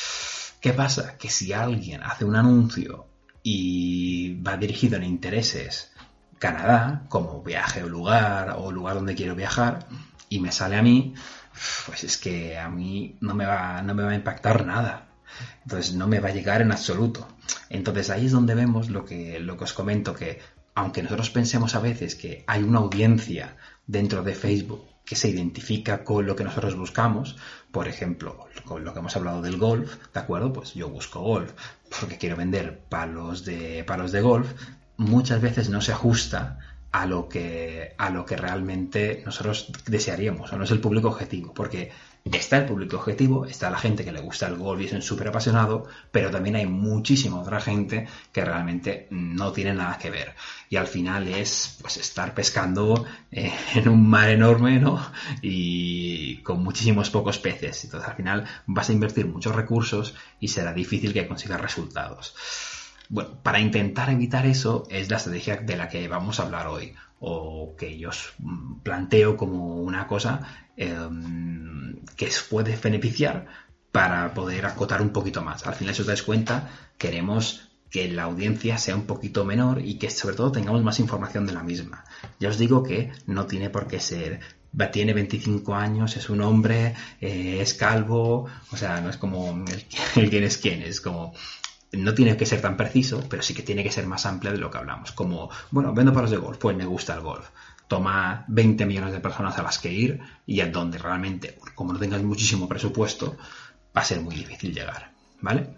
¿Qué 0.60 0.74
pasa? 0.74 1.18
Que 1.18 1.30
si 1.30 1.53
alguien 1.53 2.03
hace 2.03 2.25
un 2.25 2.36
anuncio 2.36 3.08
y 3.44 4.39
va 4.41 4.58
dirigido 4.58 4.98
en 4.98 5.03
intereses 5.03 5.91
Canadá, 6.38 7.06
como 7.10 7.44
viaje 7.44 7.84
o 7.84 7.89
lugar 7.89 8.56
o 8.58 8.72
lugar 8.72 8.96
donde 8.96 9.15
quiero 9.15 9.36
viajar, 9.36 9.88
y 10.27 10.39
me 10.39 10.51
sale 10.51 10.75
a 10.75 10.82
mí, 10.82 11.13
pues 11.86 12.03
es 12.03 12.17
que 12.17 12.58
a 12.58 12.70
mí 12.70 13.17
no 13.22 13.34
me 13.36 13.46
va, 13.46 13.81
no 13.81 13.93
me 13.93 14.03
va 14.03 14.12
a 14.12 14.15
impactar 14.15 14.65
nada. 14.65 15.08
Entonces 15.63 15.93
no 15.93 16.08
me 16.08 16.20
va 16.20 16.29
a 16.29 16.34
llegar 16.34 16.62
en 16.62 16.72
absoluto. 16.72 17.27
Entonces 17.70 18.10
ahí 18.10 18.25
es 18.25 18.31
donde 18.31 18.55
vemos 18.55 18.89
lo 18.89 19.05
que, 19.05 19.39
lo 19.39 19.58
que 19.58 19.63
os 19.63 19.74
comento, 19.74 20.13
que 20.13 20.39
aunque 20.75 21.03
nosotros 21.03 21.29
pensemos 21.29 21.75
a 21.75 21.79
veces 21.79 22.15
que 22.15 22.43
hay 22.48 22.63
una 22.63 22.79
audiencia 22.79 23.58
dentro 23.88 24.24
de 24.24 24.36
Facebook 24.36 24.86
que 25.05 25.15
se 25.15 25.29
identifica 25.29 26.03
con 26.03 26.25
lo 26.25 26.36
que 26.36 26.43
nosotros 26.43 26.75
buscamos, 26.75 27.36
por 27.72 27.88
ejemplo, 27.88 28.48
con 28.65 28.84
lo 28.86 28.93
que 28.93 29.00
hemos 29.00 29.15
hablado 29.15 29.41
del 29.41 29.58
golf, 29.58 29.96
¿de 30.13 30.20
acuerdo? 30.20 30.53
Pues 30.53 30.74
yo 30.74 30.89
busco 30.89 31.20
golf 31.22 31.51
porque 32.00 32.17
quiero 32.17 32.38
vender 32.38 32.79
palos 32.88 33.43
de, 33.43 33.84
palos 33.84 34.12
de 34.12 34.22
golf, 34.22 34.53
muchas 34.98 35.41
veces 35.41 35.70
no 35.70 35.81
se 35.81 35.91
ajusta 35.91 36.60
a 36.91 37.05
lo 37.05 37.29
que 37.29 37.93
a 37.98 38.10
lo 38.10 38.25
que 38.25 38.36
realmente 38.36 39.21
nosotros 39.25 39.71
desearíamos 39.86 40.51
o 40.51 40.57
no 40.57 40.65
es 40.65 40.71
el 40.71 40.81
público 40.81 41.07
objetivo 41.07 41.53
porque 41.53 41.91
está 42.25 42.57
el 42.57 42.65
público 42.65 42.98
objetivo 42.98 43.45
está 43.45 43.69
la 43.69 43.79
gente 43.79 44.03
que 44.03 44.12
le 44.12 44.21
gusta 44.21 44.48
el 44.48 44.55
golf 44.55 44.81
y 44.81 44.86
es 44.86 44.93
un 44.93 45.01
súper 45.01 45.29
apasionado 45.29 45.88
pero 46.12 46.29
también 46.29 46.57
hay 46.57 46.65
muchísima 46.65 47.39
otra 47.39 47.62
gente 47.62 48.07
que 48.31 48.43
realmente 48.43 49.07
no 49.10 49.51
tiene 49.51 49.74
nada 49.74 49.98
que 49.98 50.10
ver. 50.10 50.36
Y 50.69 50.75
al 50.75 50.88
final 50.88 51.27
es 51.27 51.77
pues 51.81 51.98
estar 51.98 52.33
pescando 52.33 53.05
eh, 53.31 53.51
en 53.75 53.89
un 53.89 54.10
mar 54.10 54.29
enorme 54.29 54.79
no 54.79 55.01
y 55.41 56.38
con 56.38 56.63
muchísimos 56.63 57.10
pocos 57.10 57.39
peces. 57.39 57.83
Entonces 57.86 58.10
al 58.10 58.15
final 58.15 58.45
vas 58.65 58.89
a 58.89 58.93
invertir 58.93 59.25
muchos 59.27 59.55
recursos 59.55 60.13
y 60.39 60.50
será 60.50 60.74
difícil 60.74 61.13
que 61.13 61.27
consigas 61.27 61.62
resultados 61.62 62.36
bueno, 63.12 63.32
para 63.44 63.60
intentar 63.60 64.10
evitar 64.10 64.46
eso 64.46 64.88
es 64.89 65.10
la 65.10 65.18
estrategia 65.18 65.58
de 65.58 65.75
la 65.75 65.89
que 65.89 66.08
vamos 66.08 66.39
a 66.39 66.44
hablar 66.44 66.68
hoy, 66.68 66.94
o 67.20 67.75
que 67.77 67.98
yo 67.98 68.08
os 68.08 68.34
planteo 68.84 69.36
como 69.36 69.82
una 69.82 70.08
cosa 70.08 70.39
em, 70.77 72.00
que 72.15 72.27
os 72.27 72.41
puede 72.44 72.77
beneficiar 72.77 73.48
para 73.91 74.34
poder 74.34 74.65
acotar 74.65 75.01
un 75.01 75.12
poquito 75.12 75.41
más. 75.41 75.68
Al 75.68 75.75
final, 75.75 75.94
si 75.94 76.01
os 76.01 76.08
dais 76.08 76.24
cuenta, 76.24 76.70
queremos 76.98 77.68
que 77.89 78.08
la 78.08 78.24
audiencia 78.24 78.77
sea 78.77 78.96
un 78.96 79.06
poquito 79.06 79.44
menor 79.44 79.82
y 79.84 80.00
que 80.00 80.10
sobre 80.10 80.38
todo 80.38 80.53
tengamos 80.53 80.82
más 80.82 81.01
información 81.01 81.46
de 81.46 81.51
la 81.51 81.63
misma. 81.63 82.06
Ya 82.39 82.48
os 82.48 82.58
digo 82.58 82.82
que 82.82 83.12
no 83.27 83.46
tiene 83.46 83.70
por 83.70 83.88
qué 83.88 84.00
ser 84.00 84.39
tiene 84.91 85.13
25 85.13 85.75
años, 85.75 86.15
es 86.15 86.30
un 86.30 86.41
hombre, 86.41 86.96
eh, 87.20 87.60
es 87.62 87.74
calvo, 87.74 88.48
o 88.72 88.77
sea, 88.77 89.01
no 89.01 89.10
es 89.10 89.18
como 89.18 89.65
el 90.15 90.30
quién 90.30 90.44
es 90.44 90.58
quién, 90.58 90.82
es 90.82 91.01
como 91.01 91.34
no 91.93 92.13
tiene 92.13 92.38
que 92.38 92.45
ser 92.45 92.62
tan 92.62 92.77
preciso, 92.77 93.24
pero 93.29 93.43
sí 93.43 93.53
que 93.53 93.63
tiene 93.63 93.83
que 93.83 93.91
ser 93.91 94.07
más 94.07 94.25
amplia 94.25 94.51
de 94.51 94.57
lo 94.57 94.71
que 94.71 94.77
hablamos. 94.77 95.12
Como, 95.12 95.50
bueno, 95.71 95.93
vendo 95.93 96.13
palos 96.13 96.31
de 96.31 96.38
golf, 96.38 96.57
pues 96.57 96.75
me 96.75 96.86
gusta 96.86 97.13
el 97.13 97.21
golf. 97.21 97.50
Toma 97.88 98.45
20 98.48 98.86
millones 98.86 99.12
de 99.12 99.19
personas 99.19 99.57
a 99.57 99.63
las 99.63 99.79
que 99.79 99.91
ir 99.91 100.19
y 100.45 100.62
a 100.62 100.67
donde 100.67 100.98
realmente, 100.98 101.57
como 101.75 101.91
no 101.93 102.00
tengas 102.00 102.24
muchísimo 102.24 102.69
presupuesto, 102.69 103.36
va 103.95 104.01
a 104.01 104.05
ser 104.05 104.21
muy 104.21 104.36
difícil 104.36 104.74
llegar. 104.74 105.12
¿Vale? 105.41 105.75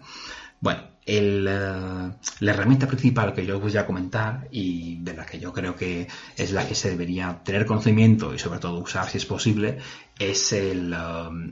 Bueno, 0.64 0.80
eh, 1.04 1.42
la 1.42 2.50
herramienta 2.50 2.86
principal 2.86 3.34
que 3.34 3.44
yo 3.44 3.56
os 3.56 3.62
voy 3.62 3.76
a 3.76 3.84
comentar 3.84 4.48
y 4.50 4.96
de 5.02 5.12
la 5.12 5.26
que 5.26 5.38
yo 5.38 5.52
creo 5.52 5.76
que 5.76 6.08
es 6.38 6.52
la 6.52 6.66
que 6.66 6.74
se 6.74 6.88
debería 6.88 7.42
tener 7.44 7.66
conocimiento 7.66 8.32
y 8.32 8.38
sobre 8.38 8.60
todo 8.60 8.78
usar 8.78 9.06
si 9.10 9.18
es 9.18 9.26
posible 9.26 9.76
es 10.18 10.54
el, 10.54 10.96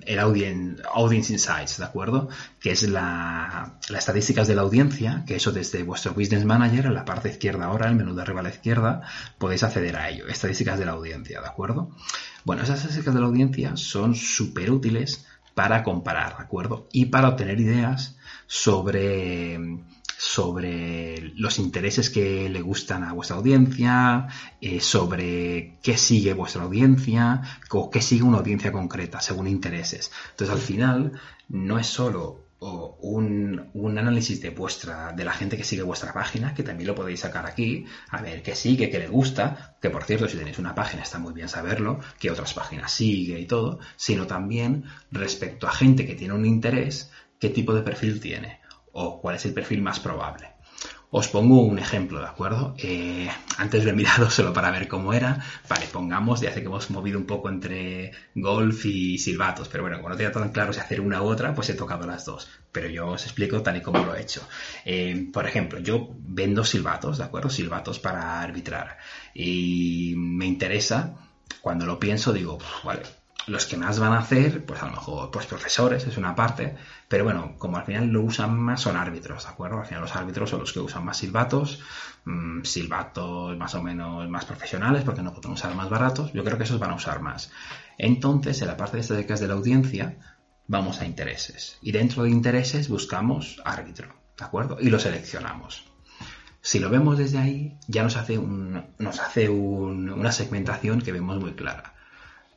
el 0.06 0.18
audience, 0.18 1.30
Insights, 1.30 1.76
¿de 1.76 1.84
acuerdo? 1.84 2.30
Que 2.58 2.70
es 2.70 2.84
la, 2.84 3.78
las 3.90 3.98
estadísticas 3.98 4.48
de 4.48 4.54
la 4.54 4.62
audiencia, 4.62 5.24
que 5.26 5.36
eso 5.36 5.52
desde 5.52 5.82
vuestro 5.82 6.14
Business 6.14 6.46
Manager, 6.46 6.86
en 6.86 6.94
la 6.94 7.04
parte 7.04 7.28
izquierda 7.28 7.66
ahora, 7.66 7.90
el 7.90 7.96
menú 7.96 8.14
de 8.14 8.22
arriba 8.22 8.40
a 8.40 8.44
la 8.44 8.48
izquierda, 8.48 9.02
podéis 9.36 9.62
acceder 9.62 9.94
a 9.96 10.08
ello. 10.08 10.26
Estadísticas 10.26 10.78
de 10.78 10.86
la 10.86 10.92
audiencia, 10.92 11.42
¿de 11.42 11.48
acuerdo? 11.48 11.90
Bueno, 12.44 12.62
esas 12.62 12.76
estadísticas 12.78 13.12
de 13.12 13.20
la 13.20 13.26
audiencia 13.26 13.76
son 13.76 14.14
súper 14.14 14.70
útiles 14.70 15.26
para 15.54 15.82
comparar, 15.82 16.36
¿de 16.36 16.44
acuerdo? 16.44 16.88
Y 16.92 17.06
para 17.06 17.28
obtener 17.28 17.60
ideas 17.60 18.16
sobre 18.46 19.58
sobre 20.22 21.32
los 21.34 21.58
intereses 21.58 22.08
que 22.08 22.48
le 22.48 22.60
gustan 22.60 23.02
a 23.02 23.12
vuestra 23.12 23.36
audiencia, 23.36 24.28
eh, 24.60 24.78
sobre 24.78 25.78
qué 25.82 25.96
sigue 25.96 26.32
vuestra 26.32 26.62
audiencia 26.62 27.42
o 27.70 27.90
qué 27.90 28.00
sigue 28.00 28.22
una 28.22 28.38
audiencia 28.38 28.70
concreta 28.70 29.20
según 29.20 29.48
intereses. 29.48 30.12
Entonces 30.30 30.54
al 30.54 30.62
final 30.62 31.20
no 31.48 31.76
es 31.76 31.88
solo 31.88 32.41
un, 32.62 33.70
un, 33.74 33.98
análisis 33.98 34.40
de 34.40 34.50
vuestra, 34.50 35.12
de 35.12 35.24
la 35.24 35.32
gente 35.32 35.56
que 35.56 35.64
sigue 35.64 35.82
vuestra 35.82 36.12
página, 36.12 36.54
que 36.54 36.62
también 36.62 36.86
lo 36.86 36.94
podéis 36.94 37.20
sacar 37.20 37.46
aquí, 37.46 37.86
a 38.10 38.22
ver 38.22 38.42
qué 38.42 38.54
sigue, 38.54 38.88
qué 38.88 38.98
le 38.98 39.08
gusta, 39.08 39.76
que 39.80 39.90
por 39.90 40.04
cierto, 40.04 40.28
si 40.28 40.36
tenéis 40.36 40.58
una 40.58 40.74
página 40.74 41.02
está 41.02 41.18
muy 41.18 41.32
bien 41.32 41.48
saberlo, 41.48 41.98
qué 42.20 42.30
otras 42.30 42.54
páginas 42.54 42.92
sigue 42.92 43.38
y 43.40 43.46
todo, 43.46 43.80
sino 43.96 44.26
también 44.26 44.84
respecto 45.10 45.66
a 45.66 45.72
gente 45.72 46.06
que 46.06 46.14
tiene 46.14 46.34
un 46.34 46.46
interés, 46.46 47.10
qué 47.40 47.48
tipo 47.48 47.74
de 47.74 47.82
perfil 47.82 48.20
tiene 48.20 48.60
o 48.92 49.20
cuál 49.20 49.36
es 49.36 49.44
el 49.46 49.54
perfil 49.54 49.82
más 49.82 49.98
probable. 49.98 50.51
Os 51.14 51.28
pongo 51.28 51.60
un 51.60 51.78
ejemplo, 51.78 52.20
¿de 52.20 52.26
acuerdo? 52.26 52.74
Eh, 52.78 53.28
antes 53.58 53.84
lo 53.84 53.90
he 53.90 53.92
mirado 53.92 54.30
solo 54.36 54.54
para 54.54 54.70
ver 54.70 54.88
cómo 54.88 55.12
era. 55.12 55.44
Vale, 55.68 55.86
pongamos, 55.92 56.40
ya 56.40 56.54
sé 56.54 56.60
que 56.60 56.68
hemos 56.68 56.88
movido 56.88 57.18
un 57.18 57.26
poco 57.26 57.50
entre 57.50 58.12
golf 58.34 58.86
y 58.86 59.18
silbatos, 59.18 59.68
pero 59.68 59.82
bueno, 59.82 59.98
como 59.98 60.08
no 60.08 60.16
tenía 60.16 60.32
tan 60.32 60.52
claro 60.52 60.72
si 60.72 60.80
hacer 60.80 61.02
una 61.02 61.20
u 61.20 61.26
otra, 61.26 61.54
pues 61.54 61.68
he 61.68 61.74
tocado 61.74 62.06
las 62.06 62.24
dos. 62.24 62.48
Pero 62.72 62.88
yo 62.88 63.08
os 63.08 63.24
explico 63.24 63.62
tal 63.62 63.76
y 63.76 63.82
como 63.82 64.02
lo 64.02 64.14
he 64.14 64.22
hecho. 64.22 64.40
Eh, 64.86 65.28
por 65.30 65.46
ejemplo, 65.46 65.80
yo 65.80 66.08
vendo 66.18 66.64
silbatos, 66.64 67.18
¿de 67.18 67.24
acuerdo? 67.24 67.50
Silbatos 67.50 67.98
para 67.98 68.40
arbitrar. 68.40 68.96
Y 69.34 70.14
me 70.16 70.46
interesa, 70.46 71.14
cuando 71.60 71.84
lo 71.84 71.98
pienso, 72.00 72.32
digo, 72.32 72.56
vale, 72.84 73.02
los 73.46 73.66
que 73.66 73.76
más 73.76 73.98
van 73.98 74.12
a 74.12 74.18
hacer, 74.18 74.64
pues 74.64 74.82
a 74.82 74.86
lo 74.86 74.92
mejor, 74.92 75.30
pues 75.30 75.46
profesores 75.46 76.06
es 76.06 76.16
una 76.16 76.34
parte, 76.34 76.76
pero 77.08 77.24
bueno, 77.24 77.56
como 77.58 77.76
al 77.76 77.84
final 77.84 78.08
lo 78.08 78.22
usan 78.22 78.58
más 78.58 78.80
son 78.80 78.96
árbitros, 78.96 79.44
¿de 79.44 79.50
acuerdo? 79.50 79.80
Al 79.80 79.86
final 79.86 80.02
los 80.02 80.14
árbitros 80.14 80.50
son 80.50 80.60
los 80.60 80.72
que 80.72 80.80
usan 80.80 81.04
más 81.04 81.16
silbatos, 81.16 81.80
mm, 82.24 82.62
silbatos 82.62 83.56
más 83.56 83.74
o 83.74 83.82
menos 83.82 84.28
más 84.28 84.44
profesionales, 84.44 85.02
porque 85.04 85.22
no 85.22 85.32
pueden 85.32 85.52
usar 85.52 85.74
más 85.74 85.90
baratos, 85.90 86.32
yo 86.32 86.44
creo 86.44 86.56
que 86.56 86.64
esos 86.64 86.78
van 86.78 86.90
a 86.90 86.94
usar 86.94 87.20
más. 87.20 87.50
Entonces, 87.98 88.60
en 88.62 88.68
la 88.68 88.76
parte 88.76 88.96
de 88.96 89.00
estadísticas 89.02 89.40
de 89.40 89.48
la 89.48 89.54
audiencia, 89.54 90.16
vamos 90.68 91.00
a 91.00 91.06
intereses. 91.06 91.78
Y 91.82 91.92
dentro 91.92 92.22
de 92.22 92.30
intereses 92.30 92.88
buscamos 92.88 93.60
árbitro, 93.64 94.14
¿de 94.38 94.44
acuerdo? 94.44 94.78
Y 94.80 94.88
lo 94.88 94.98
seleccionamos. 94.98 95.84
Si 96.60 96.78
lo 96.78 96.90
vemos 96.90 97.18
desde 97.18 97.38
ahí, 97.38 97.76
ya 97.88 98.04
nos 98.04 98.16
hace, 98.16 98.38
un, 98.38 98.84
nos 98.98 99.18
hace 99.18 99.48
una 99.48 100.30
segmentación 100.30 101.00
que 101.00 101.10
vemos 101.10 101.40
muy 101.40 101.54
clara 101.54 101.94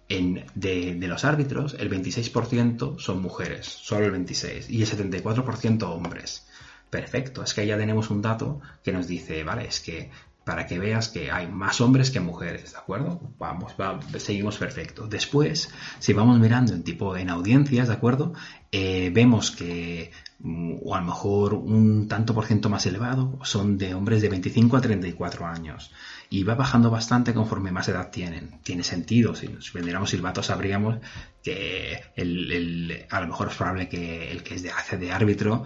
de, 0.07 0.97
los 1.01 1.25
árbitros, 1.25 1.75
el 1.79 1.89
26% 1.89 2.99
son 2.99 3.21
mujeres, 3.21 3.65
solo 3.65 4.05
el 4.05 4.13
26%, 4.13 4.69
y 4.69 4.81
el 4.81 4.87
74% 4.87 5.83
hombres. 5.83 6.47
Perfecto, 6.89 7.43
es 7.43 7.53
que 7.53 7.65
ya 7.65 7.77
tenemos 7.77 8.09
un 8.09 8.21
dato 8.21 8.61
que 8.83 8.91
nos 8.91 9.07
dice, 9.07 9.43
vale, 9.43 9.67
es 9.67 9.79
que 9.79 10.11
para 10.45 10.67
que 10.67 10.77
veas 10.77 11.09
que 11.09 11.31
hay 11.31 11.47
más 11.47 11.81
hombres 11.81 12.11
que 12.11 12.19
mujeres, 12.19 12.73
¿de 12.73 12.77
acuerdo? 12.77 13.19
Vamos, 13.39 13.75
seguimos 14.19 14.57
perfecto. 14.57 15.07
Después, 15.07 15.69
si 15.97 16.13
vamos 16.13 16.39
mirando 16.39 16.73
en 16.73 16.83
tipo 16.83 17.17
en 17.17 17.31
audiencias, 17.31 17.87
¿de 17.87 17.95
acuerdo? 17.95 18.33
Eh, 18.71 19.09
vemos 19.11 19.49
que, 19.49 20.11
o 20.43 20.95
a 20.95 20.99
lo 20.99 21.05
mejor 21.05 21.53
un 21.53 22.07
tanto 22.07 22.33
por 22.33 22.45
ciento 22.45 22.69
más 22.69 22.85
elevado, 22.85 23.39
son 23.43 23.77
de 23.77 23.93
hombres 23.93 24.21
de 24.21 24.29
25 24.29 24.77
a 24.77 24.81
34 24.81 25.45
años 25.47 25.91
y 26.29 26.43
va 26.43 26.55
bajando 26.55 26.91
bastante 26.91 27.33
conforme 27.33 27.71
más 27.71 27.87
edad 27.87 28.11
tienen. 28.11 28.59
Tiene 28.63 28.83
sentido, 28.83 29.35
si, 29.35 29.47
nos 29.47 29.71
vendiéramos 29.71 30.09
silbatos 30.09 30.47
sabríamos 30.47 30.97
que 31.41 32.01
el, 32.15 33.05
a 33.09 33.21
lo 33.21 33.27
mejor 33.27 33.47
es 33.49 33.55
probable 33.55 33.89
que 33.89 34.31
el 34.31 34.43
que 34.43 34.55
es 34.55 34.63
de 34.63 34.71
hace 34.71 34.97
de 34.97 35.11
árbitro 35.11 35.63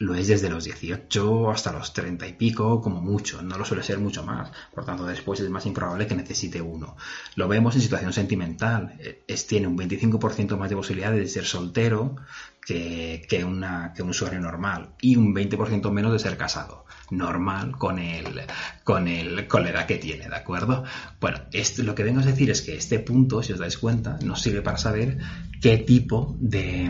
lo 0.00 0.14
es 0.14 0.28
desde 0.28 0.48
los 0.48 0.64
18 0.64 1.50
hasta 1.50 1.72
los 1.72 1.92
30 1.92 2.26
y 2.26 2.32
pico, 2.32 2.80
como 2.80 3.02
mucho, 3.02 3.42
no 3.42 3.58
lo 3.58 3.66
suele 3.66 3.82
ser 3.82 3.98
mucho 3.98 4.24
más, 4.24 4.50
por 4.74 4.86
tanto 4.86 5.04
después 5.04 5.40
es 5.40 5.50
más 5.50 5.66
improbable 5.66 6.06
que 6.06 6.14
necesite 6.14 6.62
uno. 6.62 6.96
Lo 7.36 7.48
vemos 7.48 7.74
en 7.74 7.82
situación 7.82 8.14
sentimental, 8.14 8.98
es, 9.26 9.46
tiene 9.46 9.66
un 9.66 9.76
25% 9.76 10.56
más 10.56 10.70
de 10.70 10.76
posibilidades 10.76 11.20
de 11.20 11.28
ser 11.28 11.44
soltero 11.44 12.16
que, 12.64 13.26
que, 13.28 13.44
una, 13.44 13.92
que 13.94 14.02
un 14.02 14.08
usuario 14.08 14.40
normal 14.40 14.94
y 15.02 15.16
un 15.16 15.34
20% 15.34 15.90
menos 15.90 16.12
de 16.12 16.18
ser 16.18 16.38
casado 16.38 16.86
normal 17.10 17.76
con 17.76 17.98
el, 17.98 18.40
con 18.84 19.06
el, 19.06 19.46
con 19.48 19.64
la 19.64 19.70
edad 19.70 19.86
que 19.86 19.98
tiene, 19.98 20.30
¿de 20.30 20.36
acuerdo? 20.36 20.82
Bueno, 21.20 21.40
esto, 21.52 21.82
lo 21.82 21.94
que 21.94 22.04
vengo 22.04 22.20
a 22.20 22.24
decir 22.24 22.48
es 22.48 22.62
que 22.62 22.74
este 22.74 23.00
punto, 23.00 23.42
si 23.42 23.52
os 23.52 23.58
dais 23.58 23.76
cuenta, 23.76 24.18
nos 24.24 24.40
sirve 24.40 24.62
para 24.62 24.78
saber 24.78 25.18
qué 25.60 25.76
tipo 25.76 26.36
de, 26.40 26.88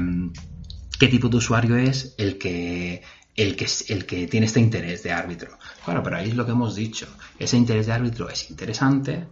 qué 1.00 1.08
tipo 1.08 1.30
de 1.30 1.38
usuario 1.38 1.76
es 1.76 2.14
el 2.18 2.36
que, 2.36 3.02
el 3.34 3.56
que, 3.56 3.66
el 3.88 4.04
que 4.04 4.26
tiene 4.26 4.44
este 4.44 4.60
interés 4.60 5.02
de 5.02 5.10
árbitro. 5.10 5.56
Bueno, 5.86 6.02
pero 6.02 6.18
ahí 6.18 6.28
es 6.28 6.36
lo 6.36 6.44
que 6.44 6.52
hemos 6.52 6.74
dicho. 6.76 7.08
Ese 7.38 7.56
interés 7.56 7.86
de 7.86 7.92
árbitro 7.92 8.28
es 8.28 8.50
interesante, 8.50 9.26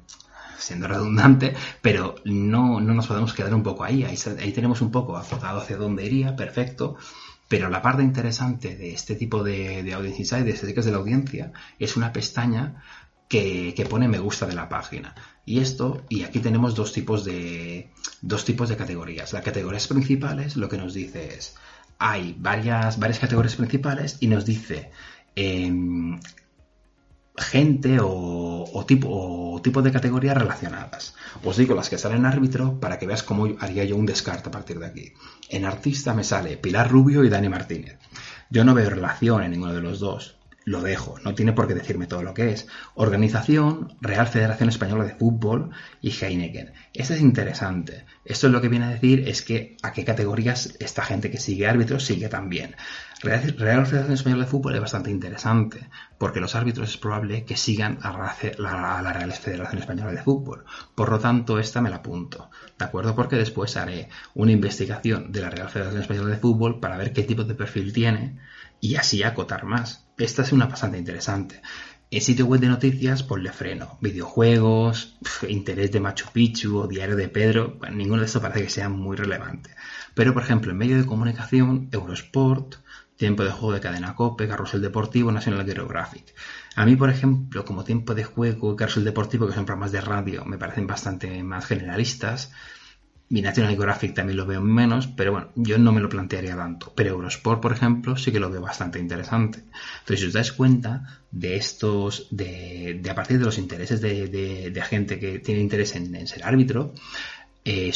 siendo 0.59 0.89
redundante, 0.89 1.55
pero 1.83 2.15
no, 2.25 2.81
no 2.81 2.95
nos 2.95 3.07
podemos 3.07 3.35
quedar 3.35 3.55
un 3.55 3.63
poco 3.63 3.85
ahí. 3.85 4.03
ahí. 4.03 4.53
tenemos 4.53 4.81
un 4.81 4.91
poco 4.91 5.19
acotado 5.19 5.61
hacia 5.61 5.77
dónde 5.77 6.07
iría, 6.07 6.35
perfecto. 6.35 6.97
Pero 7.49 7.69
la 7.69 7.83
parte 7.83 8.03
interesante 8.03 8.75
de 8.75 8.95
este 8.95 9.15
tipo 9.15 9.43
de, 9.43 9.83
de 9.83 9.93
Audience 9.93 10.21
Insight, 10.21 10.45
de 10.47 10.53
estadísticas 10.53 10.87
de 10.87 10.93
la 10.93 10.99
audiencia, 10.99 11.53
es 11.79 11.99
una 11.99 12.15
pestaña 12.15 12.83
que, 13.29 13.87
pone 13.89 14.09
me 14.09 14.19
gusta 14.19 14.47
de 14.47 14.55
la 14.55 14.69
página. 14.69 15.15
Y 15.45 15.61
esto, 15.61 16.05
y 16.09 16.23
aquí 16.25 16.41
tenemos 16.41 16.75
dos 16.75 16.93
tipos 16.93 17.25
de 17.25 17.91
dos 18.23 18.45
tipos 18.45 18.69
de 18.69 18.77
categorías. 18.77 19.33
Las 19.33 19.45
categorías 19.45 19.87
principales 19.87 20.57
lo 20.57 20.69
que 20.69 20.79
nos 20.79 20.95
dice 20.95 21.35
es 21.35 21.55
hay 21.99 22.35
varias, 22.39 22.99
varias 22.99 23.19
categorías 23.19 23.57
principales 23.57 24.19
y 24.21 24.29
nos 24.29 24.45
dice 24.45 24.91
em, 25.37 26.21
gente 27.37 27.99
o, 28.01 28.85
tipo, 28.87 29.09
o 29.11 29.61
tipo 29.63 29.83
de 29.83 29.93
categorías 29.93 30.37
relacionadas. 30.37 31.15
Os 31.45 31.57
digo 31.57 31.75
las 31.75 31.89
que 31.89 31.99
salen 31.99 32.19
en 32.19 32.27
árbitro 32.27 32.81
para 32.81 32.99
que 32.99 33.07
veas 33.07 33.23
cómo 33.23 33.47
haría 33.61 33.85
yo 33.85 33.97
un 33.97 34.07
descarte 34.07 34.49
a 34.49 34.53
partir 34.53 34.79
de 34.79 34.87
aquí. 34.87 35.13
En 35.49 35.65
artista 35.65 36.15
me 36.15 36.25
sale 36.25 36.57
Pilar 36.57 36.91
Rubio 36.91 37.25
y 37.25 37.29
Dani 37.29 37.49
Martínez. 37.49 37.99
Yo 38.51 38.65
no 38.65 38.75
veo 38.75 38.91
relación 38.91 39.43
en 39.43 39.51
ninguno 39.51 39.75
de 39.75 39.83
los 39.83 40.01
dos 40.01 40.38
lo 40.69 40.83
dejo, 40.83 41.19
no 41.25 41.35
tiene 41.35 41.55
por 41.55 41.67
qué 41.67 41.75
decirme 41.75 42.07
todo 42.07 42.23
lo 42.23 42.35
que 42.35 42.51
es. 42.51 42.69
Organización, 42.95 43.97
Real 44.03 44.27
Federación 44.27 44.69
Española 44.69 45.05
de 45.05 45.15
Fútbol 45.15 45.71
y 46.03 46.11
Heineken. 46.11 46.73
Esto 46.93 47.15
es 47.15 47.23
interesante. 47.23 48.05
Esto 48.25 48.49
es 48.49 48.53
lo 48.53 48.61
que 48.61 48.69
viene 48.69 48.85
a 48.85 48.91
decir 48.91 49.27
es 49.27 49.41
que 49.41 49.79
a 49.83 49.93
qué 49.93 50.05
categorías 50.05 50.77
esta 50.79 51.03
gente 51.03 51.31
que 51.31 51.39
sigue 51.39 51.67
árbitros 51.67 52.05
sigue 52.05 52.29
también. 52.29 52.77
Real, 53.23 53.41
Federación 53.87 54.13
Española 54.13 54.45
de 54.45 54.51
Fútbol 54.51 54.75
es 54.75 54.81
bastante 54.83 55.11
interesante, 55.11 55.89
porque 56.19 56.39
los 56.39 56.55
árbitros 56.55 56.91
es 56.91 56.99
probable 56.99 57.47
que 57.47 57.57
sigan 57.57 57.99
a 58.03 58.13
la, 58.59 59.13
Real 59.15 59.33
Federación 59.33 59.81
Española 59.81 60.13
de 60.13 60.23
Fútbol. 60.23 60.67
Por 60.95 61.11
lo 61.11 61.19
tanto, 61.19 61.59
esta 61.59 61.81
me 61.81 61.89
la 61.89 61.97
apunto. 61.97 62.51
¿De 62.79 62.85
acuerdo? 62.85 63.15
Porque 63.15 63.37
después 63.37 63.77
haré 63.79 64.11
una 64.35 64.53
investigación 64.53 65.33
de 65.33 65.41
la 65.41 65.49
Real 65.49 65.71
Federación 65.71 66.03
Española 66.03 66.29
de 66.29 66.41
Fútbol 66.41 66.79
para 66.79 66.99
ver 66.99 67.15
qué 67.15 67.23
tipo 67.23 67.45
de 67.45 67.55
perfil 67.55 67.95
tiene 67.95 68.39
y 68.81 68.97
así 68.97 69.23
acotar 69.23 69.65
más. 69.65 70.08
Esta 70.19 70.43
es 70.43 70.51
una 70.53 70.67
bastante 70.67 70.99
interesante. 70.99 71.63
En 72.11 72.21
sitio 72.21 72.47
web 72.47 72.61
de 72.61 72.67
noticias, 72.67 73.23
pues 73.23 73.41
le 73.41 73.53
freno. 73.53 73.99
Videojuegos, 74.01 75.17
interés 75.49 75.93
de 75.93 76.01
Machu 76.01 76.27
Picchu 76.33 76.77
o 76.77 76.89
Diario 76.89 77.15
de 77.15 77.29
Pedro, 77.29 77.79
ninguno 77.93 78.21
de 78.21 78.27
estos 78.27 78.43
parece 78.43 78.65
que 78.65 78.71
sea 78.71 78.89
muy 78.89 79.17
relevante. 79.17 79.71
Pero, 80.15 80.35
por 80.35 80.43
ejemplo, 80.43 80.73
en 80.73 80.79
medio 80.79 80.97
de 80.97 81.07
comunicación, 81.07 81.89
Eurosport, 81.93 82.77
Tiempo 83.15 83.45
de 83.45 83.53
Juego 83.53 83.75
de 83.75 83.81
Cadena 83.81 84.17
Cope, 84.17 84.49
Carrusel 84.49 84.83
Deportivo, 84.83 85.31
National 85.31 85.65
Geographic. 85.65 86.35
A 86.75 86.85
mí, 86.85 86.97
por 86.97 87.11
ejemplo, 87.11 87.65
como 87.65 87.85
Tiempo 87.85 88.17
de 88.17 88.25
Juego 88.25 88.75
Carrusel 88.75 89.05
Deportivo, 89.05 89.47
que 89.47 89.55
son 89.55 89.67
programas 89.67 89.93
de 89.93 90.01
radio, 90.01 90.45
me 90.45 90.59
parecen 90.59 90.89
bastante 90.89 91.45
más 91.45 91.67
generalistas, 91.67 92.51
mi 93.31 93.43
National 93.43 93.71
Geographic 93.71 94.15
también 94.15 94.39
lo 94.39 94.47
veo 94.47 94.63
menos, 94.63 95.07
pero 95.07 95.33
bueno, 95.33 95.49
yo 95.55 95.77
no 95.79 95.93
me 95.93 96.01
lo 96.01 96.09
plantearía 96.09 96.57
tanto. 96.57 96.93
Pero 96.95 97.11
Eurosport, 97.11 97.61
por 97.61 97.73
ejemplo, 97.73 98.17
sí 98.17 98.33
que 98.33 98.41
lo 98.41 98.51
veo 98.51 98.63
bastante 98.63 98.99
interesante. 98.99 99.59
Entonces, 100.01 100.21
si 100.21 100.27
os 100.27 100.33
dais 100.33 100.53
cuenta 100.53 101.21
de 101.31 101.57
estos, 101.57 102.29
de, 102.31 103.03
a 103.09 103.15
partir 103.15 103.39
de 103.39 103.45
los 103.45 103.59
intereses 103.59 104.01
de, 104.01 104.83
gente 104.89 105.19
que 105.19 105.39
tiene 105.41 105.61
interés 105.61 105.95
en, 105.95 106.27
ser 106.27 106.45
árbitro, 106.45 106.95
eh, 107.65 107.93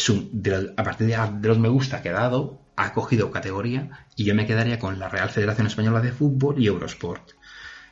a 0.76 0.84
partir 0.84 1.06
de, 1.06 1.16
de, 1.40 1.48
los 1.48 1.58
me 1.58 1.70
gusta 1.70 2.02
que 2.02 2.10
ha 2.10 2.12
dado, 2.12 2.60
ha 2.76 2.92
cogido 2.92 3.30
categoría 3.30 4.06
y 4.16 4.24
yo 4.24 4.34
me 4.34 4.46
quedaría 4.46 4.78
con 4.78 4.98
la 4.98 5.08
Real 5.08 5.30
Federación 5.30 5.66
Española 5.66 6.00
de 6.00 6.12
Fútbol 6.12 6.62
y 6.62 6.66
Eurosport. 6.66 7.32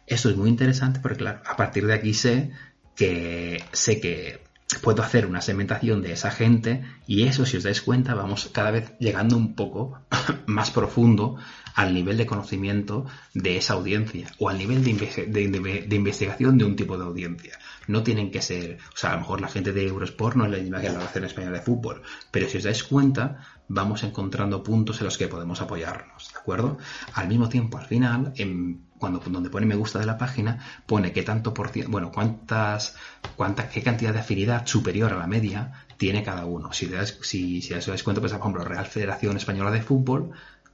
Esto 0.07 0.29
es 0.29 0.37
muy 0.37 0.51
interesante 0.51 1.01
porque, 1.01 1.19
claro, 1.19 1.41
a 1.47 1.57
partir 1.57 1.87
de 1.87 1.95
aquí 1.95 2.13
sé 2.13 2.51
que 2.97 3.63
sé 3.73 4.01
que 4.01 4.50
puedo 4.79 5.03
hacer 5.03 5.27
una 5.27 5.41
segmentación 5.41 6.03
de 6.03 6.13
esa 6.13 6.31
gente 6.31 6.85
y 7.07 7.25
eso, 7.25 7.45
si 7.45 7.57
os 7.57 7.65
dais 7.65 7.83
cuenta, 7.83 8.15
vamos 8.15 8.51
cada 8.53 8.71
vez 8.71 8.93
llegando 8.99 9.37
un 9.37 9.55
poco 9.55 9.99
más 10.47 10.71
profundo 10.71 11.37
al 11.75 11.95
nivel 11.95 12.17
de 12.17 12.27
conocimiento 12.27 13.07
de 13.35 13.57
esa 13.57 13.75
audiencia 13.75 14.29
o 14.39 14.49
al 14.49 14.59
nivel 14.59 14.83
de, 14.83 15.95
investigación 15.97 16.59
de 16.59 16.65
un 16.65 16.77
tipo 16.77 16.97
de 16.97 17.05
audiencia. 17.05 17.59
No 17.87 18.03
tienen 18.03 18.31
que 18.31 18.43
ser, 18.43 18.79
o 18.95 18.97
sea, 18.97 19.11
a 19.11 19.15
lo 19.15 19.21
mejor 19.21 19.41
la 19.41 19.49
gente 19.49 19.73
de 19.73 19.87
Eurosport 19.87 20.37
no 20.37 20.45
es 20.45 20.51
la 20.51 20.59
misma 20.59 20.81
que 20.81 20.89
la 20.89 20.95
Relación 20.95 21.25
Española 21.25 21.59
de 21.59 21.65
Fútbol, 21.65 22.03
pero 22.31 22.49
si 22.49 22.59
os 22.59 22.65
dais 22.65 22.85
cuenta, 22.85 23.41
vamos 23.69 24.03
encontrando 24.03 24.63
puntos 24.63 25.01
en 25.01 25.05
los 25.05 25.17
que 25.17 25.29
podemos 25.29 25.61
apoyarnos, 25.61 26.33
¿de 26.33 26.39
acuerdo? 26.39 26.79
Al 27.15 27.29
mismo 27.29 27.49
tiempo, 27.49 27.79
al 27.79 27.87
final, 27.87 28.33
en 28.37 28.91
cuando 28.99 29.21
donde 29.21 29.49
pone 29.49 29.65
me 29.65 29.77
gusta 29.77 29.99
de 29.99 30.07
la 30.07 30.19
página, 30.19 30.59
pone 30.87 31.13
qué 31.13 31.23
tanto 31.23 31.55
por 31.55 31.71
ciento, 31.71 31.91
bueno, 31.91 32.13
cuántas, 32.13 32.97
cuánta, 33.35 33.69
qué 33.69 33.83
cantidad 33.83 34.13
de 34.13 34.21
afinidad 34.21 34.67
superior 34.67 35.13
a 35.13 35.19
la 35.19 35.27
media 35.27 35.73
tiene 35.97 36.23
cada 36.23 36.45
uno. 36.45 36.73
Si, 36.73 36.91
si, 37.23 37.63
si 37.63 37.75
os 37.75 37.87
dais 37.87 38.03
cuenta, 38.03 38.21
pues, 38.21 38.33
por 38.33 38.41
ejemplo, 38.41 38.65
Real 38.65 38.87
Federación 38.87 39.37
Española 39.37 39.71
de 39.71 39.83
Fútbol 39.83 40.33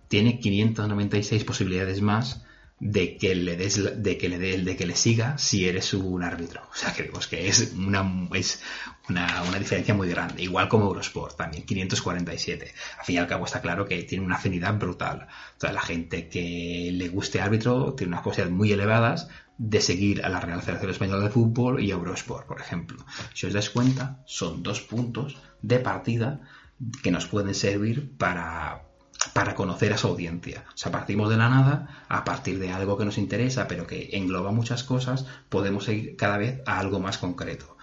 tiene 0.09 0.39
596 0.39 1.45
posibilidades 1.45 2.01
más 2.01 2.43
de 2.79 3.17
que 3.17 3.35
le 3.35 3.57
des 3.57 4.03
de 4.03 4.19
que 4.19 4.29
le 4.29 4.39
dé 4.39 4.59
de 4.59 4.77
que 4.77 4.87
le 4.87 4.97
siga 4.97 5.39
si 5.39 5.67
eres 5.67 5.95
un 5.95 6.23
árbitro. 6.23 6.61
O 6.71 6.77
sea 6.77 6.93
que 6.93 7.11
que 7.31 7.49
es 7.49 7.73
una 7.75 8.29
es 8.35 8.63
una, 9.09 9.43
diferencia 9.59 9.95
muy 9.95 10.09
grande. 10.09 10.43
Igual 10.43 10.69
como 10.69 10.85
Eurosport 10.85 11.37
también 11.37 11.65
547 11.65 12.75
al 12.99 13.05
fin 13.05 13.15
y 13.15 13.19
al 13.19 13.27
cabo 13.27 13.47
está 13.47 13.63
claro 13.63 13.87
que 13.87 14.03
tiene 14.03 14.25
una 14.25 14.37
afinidad 14.37 14.79
brutal. 14.79 15.27
Sea 15.57 15.73
la 15.73 15.81
gente 15.81 16.29
que 16.29 16.91
le 16.93 17.09
guste 17.09 17.41
árbitro 17.41 17.95
tiene 17.95 18.13
unas 18.13 18.23
posibilidades 18.23 18.57
muy 18.57 18.73
elevadas 18.73 19.29
de 19.59 19.81
seguir 19.81 20.23
a 20.23 20.29
la 20.29 20.41
Real 20.41 20.61
Federación 20.61 20.91
Española 20.91 21.25
de 21.25 21.31
Fútbol 21.31 21.83
y 21.83 21.91
Eurosport 21.91 22.47
por 22.47 22.61
ejemplo. 22.61 22.99
Si 23.33 23.47
os 23.47 23.55
dais 23.55 23.71
cuenta 23.71 24.23
son 24.27 24.63
dos 24.63 24.83
puntos 24.83 25.39
de 25.63 25.79
partida 25.79 26.43
que 27.03 27.11
nos 27.11 27.27
pueden 27.27 27.55
servir 27.55 28.15
para 28.19 28.86
para 29.37 29.55
conocer 29.55 29.93
a 29.93 29.99
su 29.99 30.07
audiencia. 30.07 30.65
O 30.69 30.79
sea, 30.79 30.91
partimos 30.91 31.29
de 31.29 31.37
la 31.37 31.51
nada 31.51 32.05
a 32.09 32.25
partir 32.25 32.59
de 32.59 32.73
algo 32.73 32.97
que 32.97 33.05
nos 33.05 33.19
interesa, 33.19 33.69
pero 33.69 33.87
que 33.87 34.09
engloba 34.15 34.51
muchas 34.51 34.83
cosas, 34.83 35.27
podemos 35.51 35.87
ir 35.91 36.17
cada 36.17 36.39
vez 36.39 36.63
a 36.65 36.79
algo 36.79 37.01
más 37.01 37.19
concreto. 37.19 37.77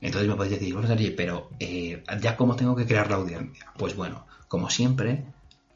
Entonces 0.00 0.28
me 0.28 0.36
podéis 0.36 0.60
decir, 0.60 0.72
bueno, 0.72 0.88
pero 1.16 1.50
eh, 1.58 2.04
¿ya 2.20 2.36
cómo 2.36 2.54
tengo 2.54 2.76
que 2.76 2.86
crear 2.86 3.10
la 3.10 3.16
audiencia? 3.16 3.72
Pues 3.76 3.96
bueno, 3.96 4.28
como 4.46 4.70
siempre, 4.70 5.26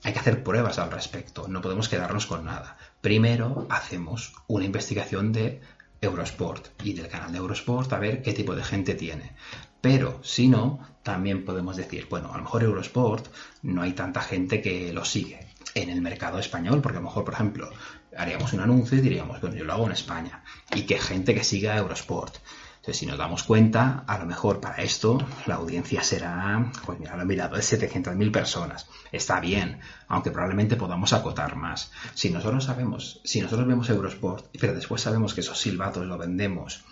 hay 0.04 0.12
que 0.12 0.20
hacer 0.20 0.44
pruebas 0.44 0.78
al 0.78 0.92
respecto, 0.92 1.48
no 1.48 1.62
podemos 1.62 1.88
quedarnos 1.88 2.26
con 2.26 2.44
nada. 2.44 2.76
Primero 3.00 3.66
hacemos 3.70 4.34
una 4.46 4.66
investigación 4.66 5.32
de 5.32 5.60
Eurosport 6.00 6.80
y 6.84 6.92
del 6.92 7.08
canal 7.08 7.32
de 7.32 7.38
Eurosport 7.38 7.92
a 7.92 7.98
ver 7.98 8.22
qué 8.22 8.34
tipo 8.34 8.54
de 8.54 8.62
gente 8.62 8.94
tiene. 8.94 9.32
Pero 9.80 10.20
si 10.22 10.48
no, 10.48 10.80
también 11.02 11.44
podemos 11.44 11.76
decir, 11.76 12.06
bueno, 12.10 12.32
a 12.32 12.36
lo 12.36 12.42
mejor 12.42 12.64
Eurosport 12.64 13.28
no 13.62 13.82
hay 13.82 13.92
tanta 13.92 14.20
gente 14.20 14.60
que 14.60 14.92
lo 14.92 15.04
sigue 15.04 15.46
en 15.74 15.90
el 15.90 16.00
mercado 16.00 16.38
español, 16.38 16.80
porque 16.82 16.98
a 16.98 17.00
lo 17.00 17.06
mejor, 17.06 17.24
por 17.24 17.34
ejemplo, 17.34 17.70
haríamos 18.16 18.52
un 18.52 18.60
anuncio 18.60 18.98
y 18.98 19.00
diríamos, 19.00 19.40
bueno, 19.40 19.56
yo 19.56 19.64
lo 19.64 19.72
hago 19.72 19.86
en 19.86 19.92
España, 19.92 20.42
y 20.74 20.82
que 20.82 20.98
gente 20.98 21.34
que 21.34 21.44
siga 21.44 21.76
Eurosport. 21.76 22.36
Entonces, 22.76 22.98
si 22.98 23.06
nos 23.06 23.18
damos 23.18 23.42
cuenta, 23.42 24.04
a 24.06 24.18
lo 24.18 24.26
mejor 24.26 24.60
para 24.60 24.82
esto 24.82 25.18
la 25.46 25.56
audiencia 25.56 26.02
será, 26.02 26.70
pues 26.86 26.98
mira, 26.98 27.16
lo 27.16 27.22
he 27.22 27.26
mirado, 27.26 27.56
de 27.56 27.62
700.000 27.62 28.32
personas. 28.32 28.86
Está 29.12 29.40
bien, 29.40 29.80
aunque 30.08 30.30
probablemente 30.30 30.76
podamos 30.76 31.12
acotar 31.12 31.56
más. 31.56 31.90
Si 32.14 32.30
nosotros 32.30 32.64
sabemos, 32.64 33.20
si 33.24 33.40
nosotros 33.40 33.68
vemos 33.68 33.90
Eurosport, 33.90 34.46
pero 34.58 34.74
después 34.74 35.02
sabemos 35.02 35.34
que 35.34 35.42
esos 35.42 35.58
silbatos 35.58 36.06
lo 36.06 36.16
vendemos 36.16 36.84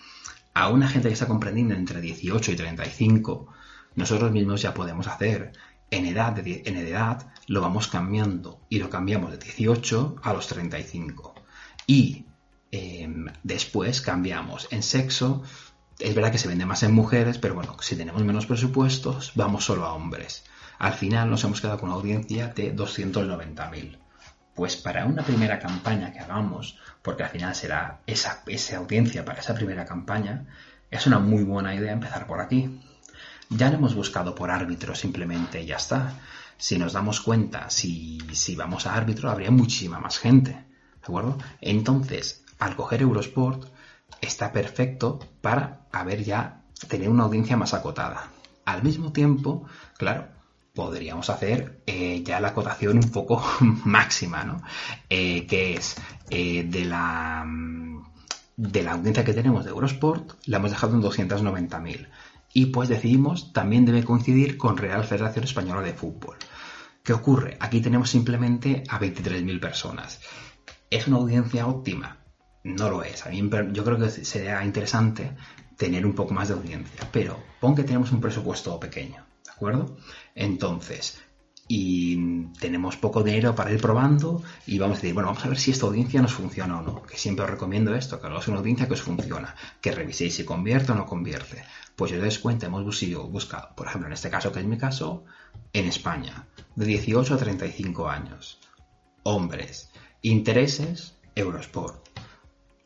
a 0.57 0.71
una 0.71 0.89
gente 0.89 1.09
que 1.09 1.13
está 1.13 1.27
comprendiendo 1.27 1.75
entre 1.75 2.01
18 2.01 2.53
y 2.53 2.57
35, 2.57 3.47
nosotros 3.95 4.33
mismos 4.33 4.63
ya 4.63 4.73
podemos 4.73 5.07
hacer. 5.07 5.53
En 5.91 6.07
edad, 6.07 6.35
en 6.39 6.77
edad 6.79 7.31
lo 7.47 7.61
vamos 7.61 7.89
cambiando 7.89 8.63
y 8.71 8.79
lo 8.79 8.89
cambiamos 8.89 9.33
de 9.33 9.37
18 9.37 10.17
a 10.23 10.33
los 10.33 10.47
35. 10.47 11.35
Y 11.87 12.25
em, 12.71 13.27
después 13.43 14.01
cambiamos 14.01 14.69
en 14.71 14.83
sexo. 14.83 15.43
Es 15.99 16.15
verdad 16.15 16.33
que 16.33 16.39
se 16.39 16.49
vende 16.49 16.65
más 16.65 16.83
en 16.85 16.95
mujeres, 16.95 17.37
pero 17.37 17.55
bueno, 17.55 17.77
si 17.83 17.95
tenemos 17.95 18.25
menos 18.25 18.47
presupuestos, 18.47 19.33
vamos 19.35 19.63
solo 19.63 19.85
a 19.85 19.93
hombres. 19.93 20.47
Al 20.79 20.95
final 20.95 21.29
nos 21.29 21.45
hemos 21.45 21.61
quedado 21.61 21.81
con 21.81 21.91
una 21.91 21.99
audiencia 21.99 22.49
de 22.49 22.75
290.000. 22.75 23.99
Pues 24.57 24.77
para 24.77 25.05
una 25.05 25.23
primera 25.23 25.61
campaña 25.61 26.13
que 26.13 26.19
hagamos, 26.19 26.79
porque 27.03 27.23
al 27.23 27.29
final 27.29 27.55
será 27.55 28.01
esa, 28.07 28.43
esa 28.47 28.79
audiencia 28.79 29.25
para 29.25 29.39
esa 29.39 29.55
primera 29.55 29.85
campaña, 29.85 30.47
es 30.91 31.07
una 31.07 31.19
muy 31.19 31.45
buena 31.45 31.75
idea 31.75 31.93
empezar 31.93 32.27
por 32.27 32.41
aquí. 32.41 32.81
Ya 33.51 33.71
no 33.71 33.77
hemos 33.77 33.95
buscado 33.95 34.35
por 34.35 34.51
árbitro 34.51 34.95
simplemente 34.95 35.65
ya 35.67 35.77
está. 35.77 36.15
Si 36.57 36.79
nos 36.79 36.95
damos 36.95 37.21
cuenta, 37.21 37.69
si, 37.69 38.19
si 38.33 38.57
vamos 38.57 38.87
a 38.87 38.95
árbitro, 38.95 39.31
habría 39.31 39.51
muchísima 39.51 40.01
más 40.01 40.19
gente. 40.19 40.53
¿De 40.53 41.03
acuerdo? 41.03 41.37
Entonces, 41.61 42.43
al 42.59 42.77
coger 42.77 43.03
Eurosport, 43.03 43.69
está 44.23 44.53
perfecto 44.53 45.21
para 45.43 45.87
haber 45.93 46.25
ya 46.25 46.63
tener 46.89 47.11
una 47.11 47.25
audiencia 47.25 47.59
más 47.59 47.75
acotada. 47.75 48.31
Al 48.65 48.83
mismo 48.83 49.13
tiempo, 49.13 49.67
claro, 49.99 50.29
podríamos 50.77 51.29
hacer 51.31 51.81
eh, 51.87 52.23
ya 52.23 52.39
la 52.39 52.49
acotación 52.49 52.99
un 52.99 53.11
poco 53.11 53.43
máxima, 53.85 54.45
¿no? 54.45 54.63
Eh, 55.11 55.47
que 55.47 55.75
es 55.75 55.97
eh, 56.31 56.65
de 56.69 56.85
la 56.85 57.45
de 58.57 58.83
la 58.83 58.93
audiencia 58.93 59.25
que 59.25 59.35
tenemos 59.35 59.65
de 59.65 59.71
Eurosport, 59.71 60.35
la 60.47 60.59
hemos 60.59 60.71
dejado 60.71 60.95
en 60.95 61.03
290.000. 61.03 62.09
Y 62.55 62.67
pues 62.67 62.89
decidimos, 62.89 63.53
también 63.53 63.85
debe 63.85 64.03
coincidir 64.03 64.57
con 64.57 64.79
Real 64.79 65.05
Federación 65.05 65.45
Española 65.45 65.83
de 65.83 65.93
Fútbol. 65.93 66.37
¿Qué 67.03 67.13
ocurre? 67.13 67.59
Aquí 67.61 67.81
tenemos 67.81 68.09
simplemente 68.09 68.83
a 68.89 68.99
23.000 68.99 69.61
personas. 69.61 70.21
¿Es 70.89 71.07
una 71.07 71.19
audiencia 71.19 71.67
óptima? 71.67 72.19
No 72.65 72.89
lo 72.89 73.03
es. 73.03 73.27
A 73.27 73.29
mí, 73.29 73.49
yo 73.73 73.85
creo 73.85 73.99
que 73.99 74.09
sería 74.09 74.65
interesante 74.65 75.37
tener 75.77 76.07
un 76.07 76.15
poco 76.15 76.33
más 76.33 76.49
de 76.49 76.55
audiencia, 76.55 77.07
pero 77.13 77.39
pon 77.61 77.75
que 77.75 77.85
tenemos 77.85 78.11
un 78.13 78.21
presupuesto 78.21 78.81
pequeño, 78.81 79.17
¿de 79.17 79.26
acuerdo? 79.57 79.97
Entonces, 80.35 81.19
y 81.69 82.47
tenemos 82.61 82.97
poco 82.97 83.25
dinero 83.25 83.55
para 83.55 83.73
ir 83.73 83.81
probando 83.81 84.43
y 84.67 84.79
vamos 84.79 84.99
a 84.99 85.01
decir, 85.01 85.15
bueno, 85.15 85.29
vamos 85.29 85.45
a 85.45 85.49
ver 85.49 85.59
si 85.59 85.73
esta 85.73 85.87
audiencia 85.87 86.23
nos 86.23 86.33
funciona 86.33 86.79
o 86.79 86.83
no, 86.83 87.03
que 87.03 87.17
siempre 87.17 87.45
os 87.45 87.51
recomiendo 87.51 87.95
esto, 87.95 88.21
que 88.21 88.27
hagáis 88.27 88.47
una 88.49 88.59
audiencia 88.59 88.87
que 88.87 88.95
os 88.95 89.03
funciona, 89.03 89.57
que 89.81 89.91
reviséis 89.91 90.37
si 90.37 90.45
convierte 90.45 90.93
o 90.93 90.95
no 90.95 91.07
convierte. 91.07 91.65
Pues 91.97 92.11
si 92.11 92.17
os 92.17 92.23
dais 92.23 92.39
cuenta, 92.39 92.67
hemos 92.67 92.85
buscado, 92.85 93.75
por 93.75 93.87
ejemplo, 93.87 94.07
en 94.07 94.13
este 94.13 94.31
caso, 94.31 94.53
que 94.53 94.61
es 94.61 94.67
mi 94.67 94.79
caso, 94.79 95.25
en 95.73 95.87
España, 95.87 96.47
de 96.77 96.87
18 96.87 97.35
a 97.35 97.39
35 97.39 98.09
años, 98.09 98.61
hombres, 99.25 99.91
intereses, 100.23 101.19
Eurosport. 101.35 102.07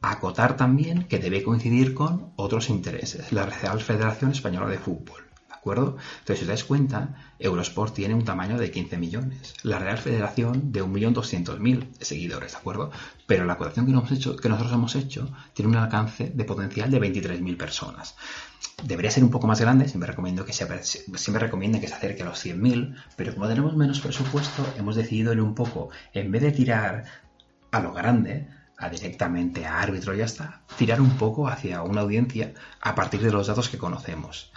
Acotar 0.00 0.56
también 0.56 1.04
que 1.04 1.18
debe 1.18 1.42
coincidir 1.42 1.92
con 1.92 2.32
otros 2.36 2.70
intereses, 2.70 3.32
la 3.32 3.44
Real 3.44 3.80
Federación 3.80 4.30
Española 4.30 4.68
de 4.68 4.78
Fútbol 4.78 5.29
acuerdo? 5.60 5.96
Entonces, 6.20 6.38
si 6.38 6.44
os 6.44 6.48
dais 6.48 6.64
cuenta, 6.64 7.14
Eurosport 7.38 7.94
tiene 7.94 8.14
un 8.14 8.24
tamaño 8.24 8.58
de 8.58 8.70
15 8.70 8.96
millones, 8.96 9.54
la 9.62 9.78
Real 9.78 9.98
Federación 9.98 10.72
de 10.72 10.82
1.200.000 10.82 12.00
seguidores, 12.00 12.52
¿de 12.52 12.58
acuerdo? 12.58 12.90
Pero 13.26 13.44
la 13.44 13.56
colección 13.56 13.86
que, 13.86 13.92
que 13.92 14.48
nosotros 14.48 14.72
hemos 14.72 14.96
hecho 14.96 15.30
tiene 15.52 15.70
un 15.70 15.76
alcance 15.76 16.32
de 16.34 16.44
potencial 16.44 16.90
de 16.90 17.00
23.000 17.00 17.56
personas. 17.56 18.16
Debería 18.82 19.10
ser 19.10 19.22
un 19.22 19.30
poco 19.30 19.46
más 19.46 19.60
grande, 19.60 19.88
siempre 19.88 20.08
recomiendo 20.08 20.44
que, 20.44 20.54
sea, 20.54 20.66
siempre 20.82 21.44
recomiendo 21.44 21.78
que 21.78 21.88
se 21.88 21.94
acerque 21.94 22.22
a 22.22 22.26
los 22.26 22.44
100.000, 22.44 22.96
pero 23.16 23.34
como 23.34 23.46
tenemos 23.46 23.76
menos 23.76 24.00
presupuesto, 24.00 24.66
hemos 24.78 24.96
decidido 24.96 25.32
ir 25.32 25.40
un 25.40 25.54
poco, 25.54 25.90
en 26.14 26.32
vez 26.32 26.42
de 26.42 26.52
tirar 26.52 27.04
a 27.70 27.80
lo 27.80 27.92
grande, 27.92 28.48
a 28.78 28.88
directamente 28.88 29.66
a 29.66 29.80
árbitro 29.80 30.14
y 30.14 30.18
ya 30.18 30.24
está, 30.24 30.62
tirar 30.78 31.02
un 31.02 31.18
poco 31.18 31.48
hacia 31.48 31.82
una 31.82 32.00
audiencia 32.00 32.54
a 32.80 32.94
partir 32.94 33.20
de 33.20 33.30
los 33.30 33.46
datos 33.46 33.68
que 33.68 33.76
conocemos 33.76 34.50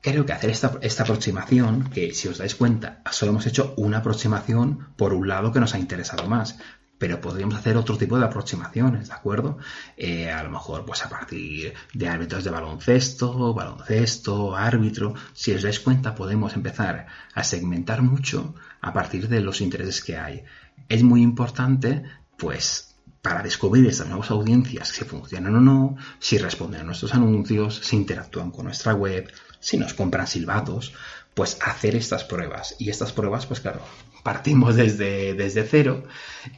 creo 0.00 0.24
que 0.24 0.32
hacer 0.32 0.50
esta, 0.50 1.02
aproximación, 1.02 1.90
que 1.90 2.14
si 2.14 2.28
os 2.28 2.38
dais 2.38 2.54
cuenta, 2.54 3.02
solo 3.10 3.32
hemos 3.32 3.46
hecho 3.46 3.74
una 3.76 3.98
aproximación 3.98 4.88
por 4.96 5.12
un 5.12 5.28
lado 5.28 5.52
que 5.52 5.60
nos 5.60 5.74
ha 5.74 5.78
interesado 5.78 6.26
más, 6.26 6.58
pero 6.98 7.20
podríamos 7.20 7.54
hacer 7.54 7.76
otro 7.76 7.96
tipo 7.96 8.18
de 8.18 8.26
aproximaciones, 8.26 9.08
¿de 9.08 9.14
acuerdo? 9.14 9.58
Eh, 9.96 10.30
a 10.30 10.42
lo 10.42 10.50
mejor, 10.50 10.84
pues 10.84 11.04
a 11.04 11.08
partir 11.08 11.72
de 11.94 12.08
árbitros 12.08 12.44
de 12.44 12.50
baloncesto, 12.50 13.54
baloncesto, 13.54 14.54
árbitro, 14.54 15.14
si 15.32 15.52
os 15.52 15.62
dais 15.62 15.80
cuenta, 15.80 16.14
podemos 16.14 16.54
empezar 16.54 17.06
a 17.34 17.44
segmentar 17.44 18.02
mucho 18.02 18.54
a 18.80 18.92
partir 18.92 19.28
de 19.28 19.40
los 19.40 19.60
intereses 19.60 20.02
que 20.02 20.18
hay. 20.18 20.44
Es 20.88 21.02
muy 21.02 21.22
importante, 21.22 22.02
pues, 22.36 22.89
para 23.22 23.42
descubrir 23.42 23.86
estas 23.86 24.08
nuevas 24.08 24.30
audiencias, 24.30 24.88
si 24.88 25.04
funcionan 25.04 25.56
o 25.56 25.60
no, 25.60 25.96
si 26.18 26.38
responden 26.38 26.80
a 26.80 26.84
nuestros 26.84 27.14
anuncios, 27.14 27.80
si 27.82 27.96
interactúan 27.96 28.50
con 28.50 28.64
nuestra 28.64 28.94
web, 28.94 29.30
si 29.58 29.76
nos 29.76 29.92
compran 29.92 30.26
silbatos, 30.26 30.94
pues 31.34 31.58
hacer 31.60 31.96
estas 31.96 32.24
pruebas. 32.24 32.76
Y 32.78 32.88
estas 32.88 33.12
pruebas, 33.12 33.46
pues 33.46 33.60
claro, 33.60 33.82
partimos 34.22 34.74
desde, 34.76 35.34
desde 35.34 35.64
cero 35.64 36.04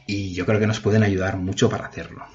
y 0.07 0.33
yo 0.33 0.45
creo 0.45 0.59
que 0.59 0.67
nos 0.67 0.79
pueden 0.79 1.03
ayudar 1.03 1.37
mucho 1.37 1.69
para 1.69 1.87
hacerlo. 1.87 2.25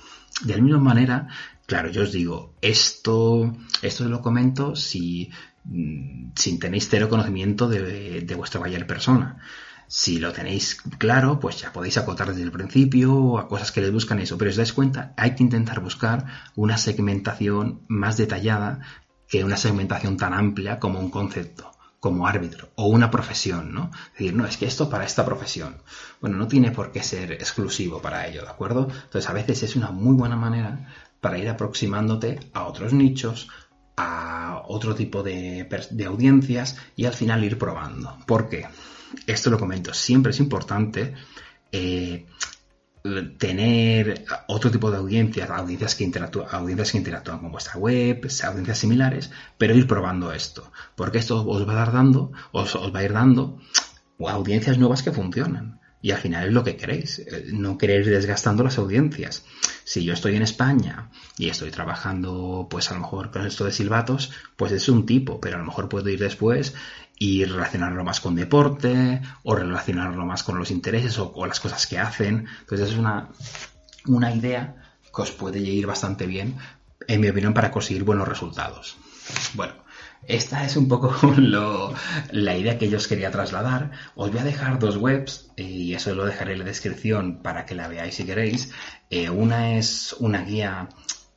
De 0.42 0.56
la 0.56 0.62
misma 0.62 0.78
manera, 0.78 1.28
claro, 1.66 1.90
yo 1.90 2.02
os 2.02 2.12
digo, 2.12 2.54
esto, 2.60 3.56
esto 3.82 4.04
lo 4.04 4.20
comento 4.20 4.76
si, 4.76 5.30
mm, 5.64 6.32
si 6.36 6.58
tenéis 6.58 6.88
cero 6.88 7.08
conocimiento 7.08 7.66
de, 7.66 8.20
de 8.20 8.34
vuestra 8.34 8.60
buyer 8.60 8.86
persona. 8.86 9.38
Si 9.90 10.18
lo 10.18 10.32
tenéis 10.32 10.82
claro, 10.98 11.40
pues 11.40 11.60
ya 11.60 11.72
podéis 11.72 11.96
acotar 11.96 12.28
desde 12.28 12.42
el 12.42 12.52
principio 12.52 13.38
a 13.38 13.48
cosas 13.48 13.72
que 13.72 13.80
les 13.80 13.90
buscan 13.90 14.20
eso. 14.20 14.36
Pero 14.36 14.50
os 14.50 14.56
dais 14.56 14.74
cuenta, 14.74 15.14
hay 15.16 15.34
que 15.34 15.42
intentar 15.42 15.80
buscar 15.80 16.26
una 16.54 16.76
segmentación 16.76 17.86
más 17.88 18.18
detallada 18.18 18.80
que 19.26 19.44
una 19.44 19.56
segmentación 19.56 20.18
tan 20.18 20.34
amplia 20.34 20.78
como 20.78 21.00
un 21.00 21.10
concepto 21.10 21.72
como 22.00 22.26
árbitro 22.26 22.70
o 22.76 22.86
una 22.86 23.10
profesión, 23.10 23.72
¿no? 23.72 23.90
Es 24.12 24.12
decir, 24.12 24.34
no, 24.34 24.46
es 24.46 24.56
que 24.56 24.66
esto 24.66 24.88
para 24.88 25.04
esta 25.04 25.24
profesión. 25.24 25.82
Bueno, 26.20 26.36
no 26.36 26.46
tiene 26.46 26.70
por 26.70 26.92
qué 26.92 27.02
ser 27.02 27.32
exclusivo 27.32 28.00
para 28.00 28.26
ello, 28.26 28.42
¿de 28.42 28.50
acuerdo? 28.50 28.88
Entonces, 28.90 29.28
a 29.28 29.32
veces 29.32 29.62
es 29.62 29.74
una 29.74 29.90
muy 29.90 30.14
buena 30.14 30.36
manera 30.36 30.86
para 31.20 31.38
ir 31.38 31.48
aproximándote 31.48 32.38
a 32.52 32.64
otros 32.64 32.92
nichos, 32.92 33.48
a 33.96 34.62
otro 34.68 34.94
tipo 34.94 35.22
de, 35.22 35.68
de 35.90 36.04
audiencias 36.04 36.76
y 36.94 37.06
al 37.06 37.14
final 37.14 37.42
ir 37.42 37.58
probando. 37.58 38.16
¿Por 38.26 38.48
qué? 38.48 38.68
Esto 39.26 39.50
lo 39.50 39.58
comento, 39.58 39.94
siempre 39.94 40.30
es 40.30 40.40
importante 40.40 41.14
eh, 41.72 42.26
tener 43.38 44.24
otro 44.48 44.70
tipo 44.70 44.90
de 44.90 44.98
audiencias, 44.98 45.48
audiencias 45.50 45.94
que, 45.94 46.04
interactúan, 46.04 46.48
audiencias 46.50 46.92
que 46.92 46.98
interactúan 46.98 47.38
con 47.38 47.52
vuestra 47.52 47.78
web, 47.78 48.28
audiencias 48.44 48.78
similares, 48.78 49.30
pero 49.56 49.74
ir 49.74 49.86
probando 49.86 50.32
esto, 50.32 50.70
porque 50.96 51.18
esto 51.18 51.46
os 51.46 51.66
va 51.66 51.72
a 51.72 51.76
dar 51.76 51.92
dando, 51.92 52.32
os, 52.52 52.76
va 52.76 52.98
a 52.98 53.04
ir 53.04 53.12
dando 53.12 53.60
audiencias 54.18 54.78
nuevas 54.78 55.02
que 55.02 55.12
funcionan. 55.12 55.80
Y 56.00 56.12
al 56.12 56.18
final 56.18 56.46
es 56.46 56.52
lo 56.52 56.62
que 56.62 56.76
queréis, 56.76 57.18
eh, 57.18 57.46
no 57.52 57.76
querer 57.76 58.02
ir 58.02 58.10
desgastando 58.10 58.62
las 58.62 58.78
audiencias. 58.78 59.44
Si 59.82 60.04
yo 60.04 60.12
estoy 60.12 60.36
en 60.36 60.42
España 60.42 61.10
y 61.38 61.48
estoy 61.48 61.72
trabajando, 61.72 62.68
pues 62.70 62.90
a 62.90 62.94
lo 62.94 63.00
mejor 63.00 63.32
con 63.32 63.44
esto 63.44 63.64
de 63.64 63.72
silbatos, 63.72 64.30
pues 64.56 64.70
es 64.70 64.88
un 64.88 65.06
tipo, 65.06 65.40
pero 65.40 65.56
a 65.56 65.58
lo 65.58 65.64
mejor 65.64 65.88
puedo 65.88 66.08
ir 66.08 66.20
después 66.20 66.74
y 67.18 67.44
relacionarlo 67.44 68.04
más 68.04 68.20
con 68.20 68.34
deporte 68.34 69.20
o 69.42 69.54
relacionarlo 69.54 70.24
más 70.24 70.42
con 70.42 70.58
los 70.58 70.70
intereses 70.70 71.18
o, 71.18 71.46
las 71.46 71.60
cosas 71.60 71.86
que 71.86 71.98
hacen. 71.98 72.46
Entonces 72.60 72.90
es 72.90 72.96
una, 72.96 73.28
una 74.06 74.34
idea 74.34 74.76
que 75.14 75.22
os 75.22 75.32
puede 75.32 75.58
ir 75.58 75.86
bastante 75.86 76.26
bien, 76.26 76.56
en 77.06 77.20
mi 77.20 77.28
opinión, 77.28 77.54
para 77.54 77.70
conseguir 77.70 78.04
buenos 78.04 78.28
resultados. 78.28 78.96
Bueno, 79.54 79.74
esta 80.26 80.64
es 80.64 80.76
un 80.76 80.88
poco 80.88 81.14
la 82.30 82.56
idea 82.56 82.78
que 82.78 82.88
yo 82.88 82.98
os 82.98 83.08
quería 83.08 83.30
trasladar. 83.30 83.90
Os 84.14 84.30
voy 84.30 84.40
a 84.40 84.44
dejar 84.44 84.78
dos 84.78 84.96
webs 84.96 85.50
y 85.56 85.94
eso 85.94 86.14
lo 86.14 86.24
dejaré 86.24 86.52
en 86.52 86.60
la 86.60 86.64
descripción 86.64 87.42
para 87.42 87.66
que 87.66 87.74
la 87.74 87.88
veáis 87.88 88.14
si 88.14 88.24
queréis. 88.24 88.72
Eh, 89.10 89.30
una 89.30 89.76
es 89.76 90.14
una 90.18 90.42
guía 90.42 90.88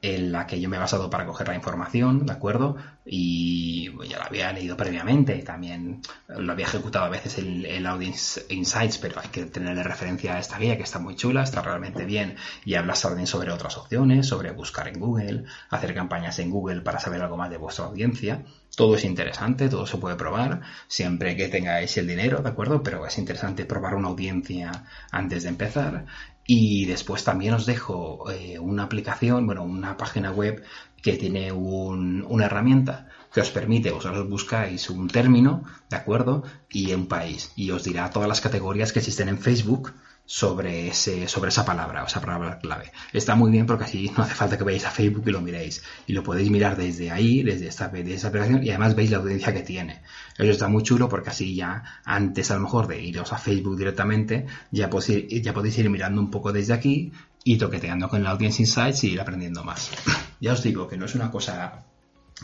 en 0.02 0.32
la 0.32 0.48
que 0.48 0.60
yo 0.60 0.68
me 0.68 0.78
he 0.78 0.80
basado 0.80 1.10
para 1.10 1.26
coger 1.26 1.48
la 1.48 1.56
información, 1.56 2.26
¿de 2.26 2.34
acuerdo? 2.34 2.76
Y 3.06 3.92
ya 4.08 4.18
la 4.18 4.26
había 4.26 4.52
leído 4.52 4.76
previamente 4.76 5.42
también 5.44 6.02
lo 6.28 6.52
había 6.52 6.66
ejecutado 6.66 7.06
a 7.06 7.10
veces 7.10 7.38
en 7.38 7.66
el 7.66 7.86
Audience 7.86 8.46
Insights, 8.50 8.98
pero 8.98 9.20
hay 9.20 9.30
que 9.30 9.46
tenerle 9.46 9.84
referencia 9.84 10.36
a 10.36 10.40
esta 10.40 10.58
guía 10.58 10.78
que 10.78 10.84
está 10.84 11.00
muy 11.00 11.16
chula, 11.16 11.44
está 11.44 11.62
realmente 11.62 12.06
bien 12.06 12.36
y 12.66 12.76
habla 12.76 12.94
también 12.94 13.28
sobre 13.28 13.52
otras 13.52 13.78
opciones, 13.78 14.28
sobre 14.28 14.52
buscar 14.52 14.88
en 14.88 15.00
Google, 15.00 15.44
hacer 15.70 15.94
campañas 15.94 16.40
en 16.40 16.50
Google 16.50 16.82
para 16.82 17.00
saber 17.00 17.22
algo 17.22 17.38
más 17.38 17.50
de 17.50 17.58
vuestra 17.58 17.86
audiencia. 17.86 18.44
Todo 18.76 18.96
es 18.96 19.04
interesante, 19.04 19.68
todo 19.68 19.86
se 19.86 19.98
puede 19.98 20.16
probar, 20.16 20.62
siempre 20.88 21.36
que 21.36 21.50
tengáis 21.50 21.98
el 21.98 22.08
dinero, 22.08 22.42
¿de 22.42 22.50
acuerdo? 22.50 22.82
Pero 22.84 23.06
es 23.06 23.18
interesante 23.18 23.66
probar 23.66 23.96
una 23.96 24.08
audiencia 24.08 24.86
antes 25.12 25.44
de 25.44 25.50
empezar. 25.50 26.06
Y 26.54 26.84
después 26.84 27.24
también 27.24 27.54
os 27.54 27.66
dejo 27.66 28.30
eh, 28.30 28.60
una 28.60 28.84
aplicación, 28.84 29.46
bueno, 29.46 29.64
una 29.64 29.96
página 29.96 30.32
web 30.32 30.62
que 31.02 31.14
tiene 31.14 31.54
una 31.54 32.46
herramienta 32.46 33.08
que 33.34 33.40
os 33.40 33.52
permite, 33.52 33.90
vosotros 33.92 34.28
buscáis 34.28 34.90
un 34.90 35.08
término, 35.08 35.64
¿de 35.90 35.96
acuerdo? 35.96 36.44
Y 36.70 36.94
un 36.94 37.08
país. 37.08 37.54
Y 37.56 37.72
os 37.72 37.86
dirá 37.86 38.10
todas 38.10 38.28
las 38.28 38.42
categorías 38.42 38.92
que 38.92 39.00
existen 39.00 39.30
en 39.30 39.38
Facebook 39.38 39.94
sobre, 40.26 40.88
esa 40.88 41.66
palabra, 41.66 42.04
o 42.04 42.08
esa 42.08 42.22
palabra 42.22 42.60
clave. 42.60 42.92
Está 43.12 43.36
muy 43.36 43.52
bien 43.52 43.66
porque 43.66 43.84
así 43.84 44.12
no 44.16 44.24
hace 44.24 44.34
falta 44.34 44.58
que 44.58 44.64
vayáis 44.64 44.86
a 44.86 44.92
Facebook 44.92 45.24
y 45.28 45.32
lo 45.32 45.42
miréis. 45.42 45.84
Y 46.08 46.14
lo 46.14 46.24
podéis 46.24 46.50
mirar 46.50 46.78
desde 46.78 47.12
ahí, 47.12 47.44
desde 47.44 47.68
esta, 47.68 47.90
desde 47.90 48.14
esa 48.14 48.30
aplicación, 48.30 48.64
y 48.64 48.70
además 48.70 48.96
veis 48.96 49.12
la 49.12 49.18
audiencia 49.18 49.54
que 49.54 49.62
tiene. 49.62 50.02
Eso 50.38 50.52
está 50.52 50.68
muy 50.68 50.84
chulo 50.84 51.10
porque 51.10 51.32
así 51.32 51.56
ya, 51.56 51.84
antes 52.06 52.50
a 52.52 52.56
lo 52.56 52.62
mejor 52.62 52.88
de 52.88 53.02
iros 53.02 53.34
a 53.34 53.38
Facebook 53.38 53.78
directamente, 53.78 54.46
ya 54.72 54.90
podéis 54.90 55.10
ir, 55.10 55.42
ya 55.42 55.54
podéis 55.54 55.78
ir 55.78 55.90
mirando 55.90 56.22
un 56.22 56.32
poco 56.32 56.52
desde 56.52 56.74
aquí 56.74 57.12
y 57.44 57.58
toqueteando 57.58 58.08
con 58.08 58.24
la 58.24 58.32
Audience 58.32 58.62
Insights 58.62 59.04
y 59.04 59.12
ir 59.12 59.22
aprendiendo 59.22 59.64
más. 59.64 59.92
ya 60.40 60.54
os 60.54 60.64
digo 60.64 60.88
que 60.88 60.98
no 60.98 61.06
es 61.06 61.16
una 61.16 61.30
cosa 61.30 61.86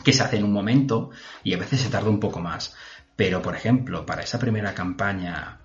que 0.04 0.12
se 0.12 0.22
hace 0.22 0.36
en 0.36 0.44
un 0.44 0.52
momento 0.52 1.10
y 1.42 1.54
a 1.54 1.58
veces 1.58 1.80
se 1.80 1.88
tarda 1.88 2.10
un 2.10 2.20
poco 2.20 2.40
más. 2.40 2.74
Pero, 3.16 3.42
por 3.42 3.56
ejemplo, 3.56 4.06
para 4.06 4.22
esa 4.22 4.38
primera 4.38 4.74
campaña 4.74 5.58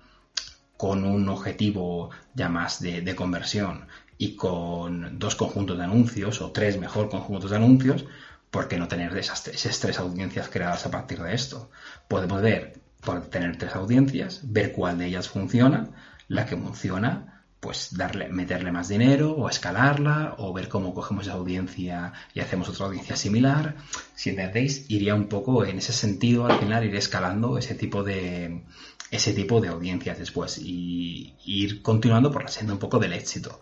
con 0.84 1.02
un 1.02 1.26
objetivo 1.30 2.10
ya 2.34 2.50
más 2.50 2.78
de, 2.78 3.14
conversión 3.14 3.86
y 4.18 4.36
con 4.36 5.18
dos 5.18 5.34
conjuntos 5.34 5.78
de 5.78 5.84
anuncios 5.84 6.42
o 6.42 6.52
tres 6.52 6.76
mejor 6.76 7.08
conjuntos 7.08 7.52
de 7.52 7.56
anuncios, 7.56 8.04
¿por 8.50 8.68
qué 8.68 8.76
no 8.76 8.86
tener 8.86 9.16
esas, 9.16 9.48
esas 9.48 9.80
tres 9.80 9.98
audiencias 9.98 10.50
creadas 10.50 10.84
a 10.84 10.90
partir 10.90 11.22
de 11.22 11.32
esto? 11.32 11.70
Podemos 12.06 12.42
ver, 12.42 12.74
por 13.00 13.22
tener 13.28 13.56
tres 13.56 13.74
audiencias, 13.74 14.42
ver 14.42 14.72
cuál 14.72 14.98
de 14.98 15.06
ellas 15.06 15.26
funciona, 15.26 15.88
la 16.28 16.44
que 16.44 16.54
funciona, 16.54 17.33
pues 17.64 17.96
darle, 17.96 18.28
meterle 18.28 18.70
más 18.72 18.88
dinero 18.90 19.32
o 19.32 19.48
escalarla 19.48 20.34
o 20.36 20.52
ver 20.52 20.68
cómo 20.68 20.92
cogemos 20.92 21.26
esa 21.26 21.36
audiencia 21.36 22.12
y 22.34 22.40
hacemos 22.40 22.68
otra 22.68 22.84
audiencia 22.84 23.16
similar. 23.16 23.76
Si 24.14 24.28
entendéis, 24.28 24.84
iría 24.90 25.14
un 25.14 25.28
poco 25.28 25.64
en 25.64 25.78
ese 25.78 25.94
sentido 25.94 26.44
al 26.44 26.58
final, 26.58 26.84
ir 26.84 26.94
escalando 26.94 27.56
ese 27.56 27.74
tipo 27.74 28.04
de, 28.04 28.64
ese 29.10 29.32
tipo 29.32 29.62
de 29.62 29.68
audiencias 29.68 30.18
después 30.18 30.58
y, 30.58 31.36
ir 31.46 31.80
continuando 31.80 32.30
por 32.30 32.42
la 32.42 32.50
senda 32.50 32.74
un 32.74 32.78
poco 32.78 32.98
del 32.98 33.14
éxito. 33.14 33.58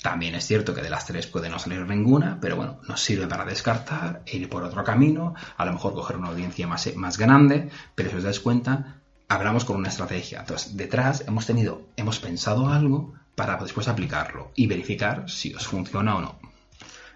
También 0.00 0.34
es 0.34 0.46
cierto 0.46 0.72
que 0.72 0.80
de 0.80 0.88
las 0.88 1.04
tres 1.04 1.26
puede 1.26 1.50
no 1.50 1.58
salir 1.58 1.86
ninguna, 1.86 2.38
pero 2.40 2.56
bueno, 2.56 2.80
nos 2.88 3.02
sirve 3.02 3.26
para 3.26 3.44
descartar, 3.44 4.22
e 4.24 4.38
ir 4.38 4.48
por 4.48 4.62
otro 4.62 4.84
camino, 4.84 5.34
a 5.58 5.66
lo 5.66 5.74
mejor 5.74 5.92
coger 5.92 6.16
una 6.16 6.28
audiencia 6.28 6.66
más, 6.66 6.96
más 6.96 7.18
grande, 7.18 7.68
pero 7.94 8.08
si 8.08 8.16
os 8.16 8.22
dais 8.22 8.40
cuenta, 8.40 9.02
hablamos 9.28 9.66
con 9.66 9.76
una 9.76 9.88
estrategia. 9.88 10.40
Entonces, 10.40 10.78
detrás 10.78 11.24
hemos 11.28 11.44
tenido, 11.44 11.82
hemos 11.96 12.20
pensado 12.20 12.68
algo 12.68 13.17
para 13.38 13.56
después 13.56 13.86
aplicarlo 13.86 14.50
y 14.56 14.66
verificar 14.66 15.30
si 15.30 15.54
os 15.54 15.64
funciona 15.64 16.16
o 16.16 16.20
no. 16.20 16.40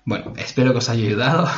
Bueno, 0.05 0.33
espero 0.37 0.73
que 0.73 0.79
os 0.79 0.89
haya 0.89 1.05
ayudado. 1.05 1.49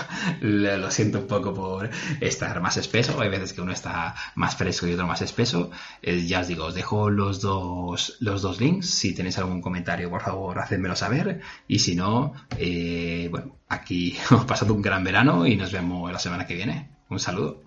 Lo 0.41 0.91
siento 0.91 1.19
un 1.19 1.27
poco 1.27 1.53
por 1.55 1.91
estar 2.21 2.61
más 2.63 2.79
espeso. 2.79 3.21
Hay 3.21 3.29
veces 3.29 3.53
que 3.53 3.61
uno 3.61 3.73
está 3.73 4.15
más 4.35 4.57
fresco 4.57 4.87
y 4.87 4.95
otro 4.95 5.07
más 5.07 5.21
espeso. 5.23 5.71
Eh, 6.03 6.27
ya 6.27 6.41
os 6.41 6.49
digo, 6.49 6.65
os 6.65 6.75
dejo 6.75 7.11
los 7.11 7.41
dos, 7.43 8.17
los 8.21 8.41
dos 8.43 8.61
links. 8.61 8.89
Si 8.89 9.15
tenéis 9.15 9.39
algún 9.39 9.61
comentario, 9.61 10.11
por 10.11 10.23
favor, 10.23 10.59
hacedmelo 10.59 10.97
saber. 10.97 11.41
Y 11.69 11.79
si 11.81 11.95
no, 11.95 12.35
eh, 12.59 13.29
bueno, 13.31 13.57
aquí 13.69 14.17
hemos 14.31 14.47
pasado 14.47 14.73
un 14.75 14.83
gran 14.83 15.05
verano 15.05 15.47
y 15.47 15.57
nos 15.57 15.73
vemos 15.73 16.11
la 16.11 16.19
semana 16.19 16.47
que 16.47 16.55
viene. 16.55 16.89
Un 17.11 17.21
saludo. 17.21 17.64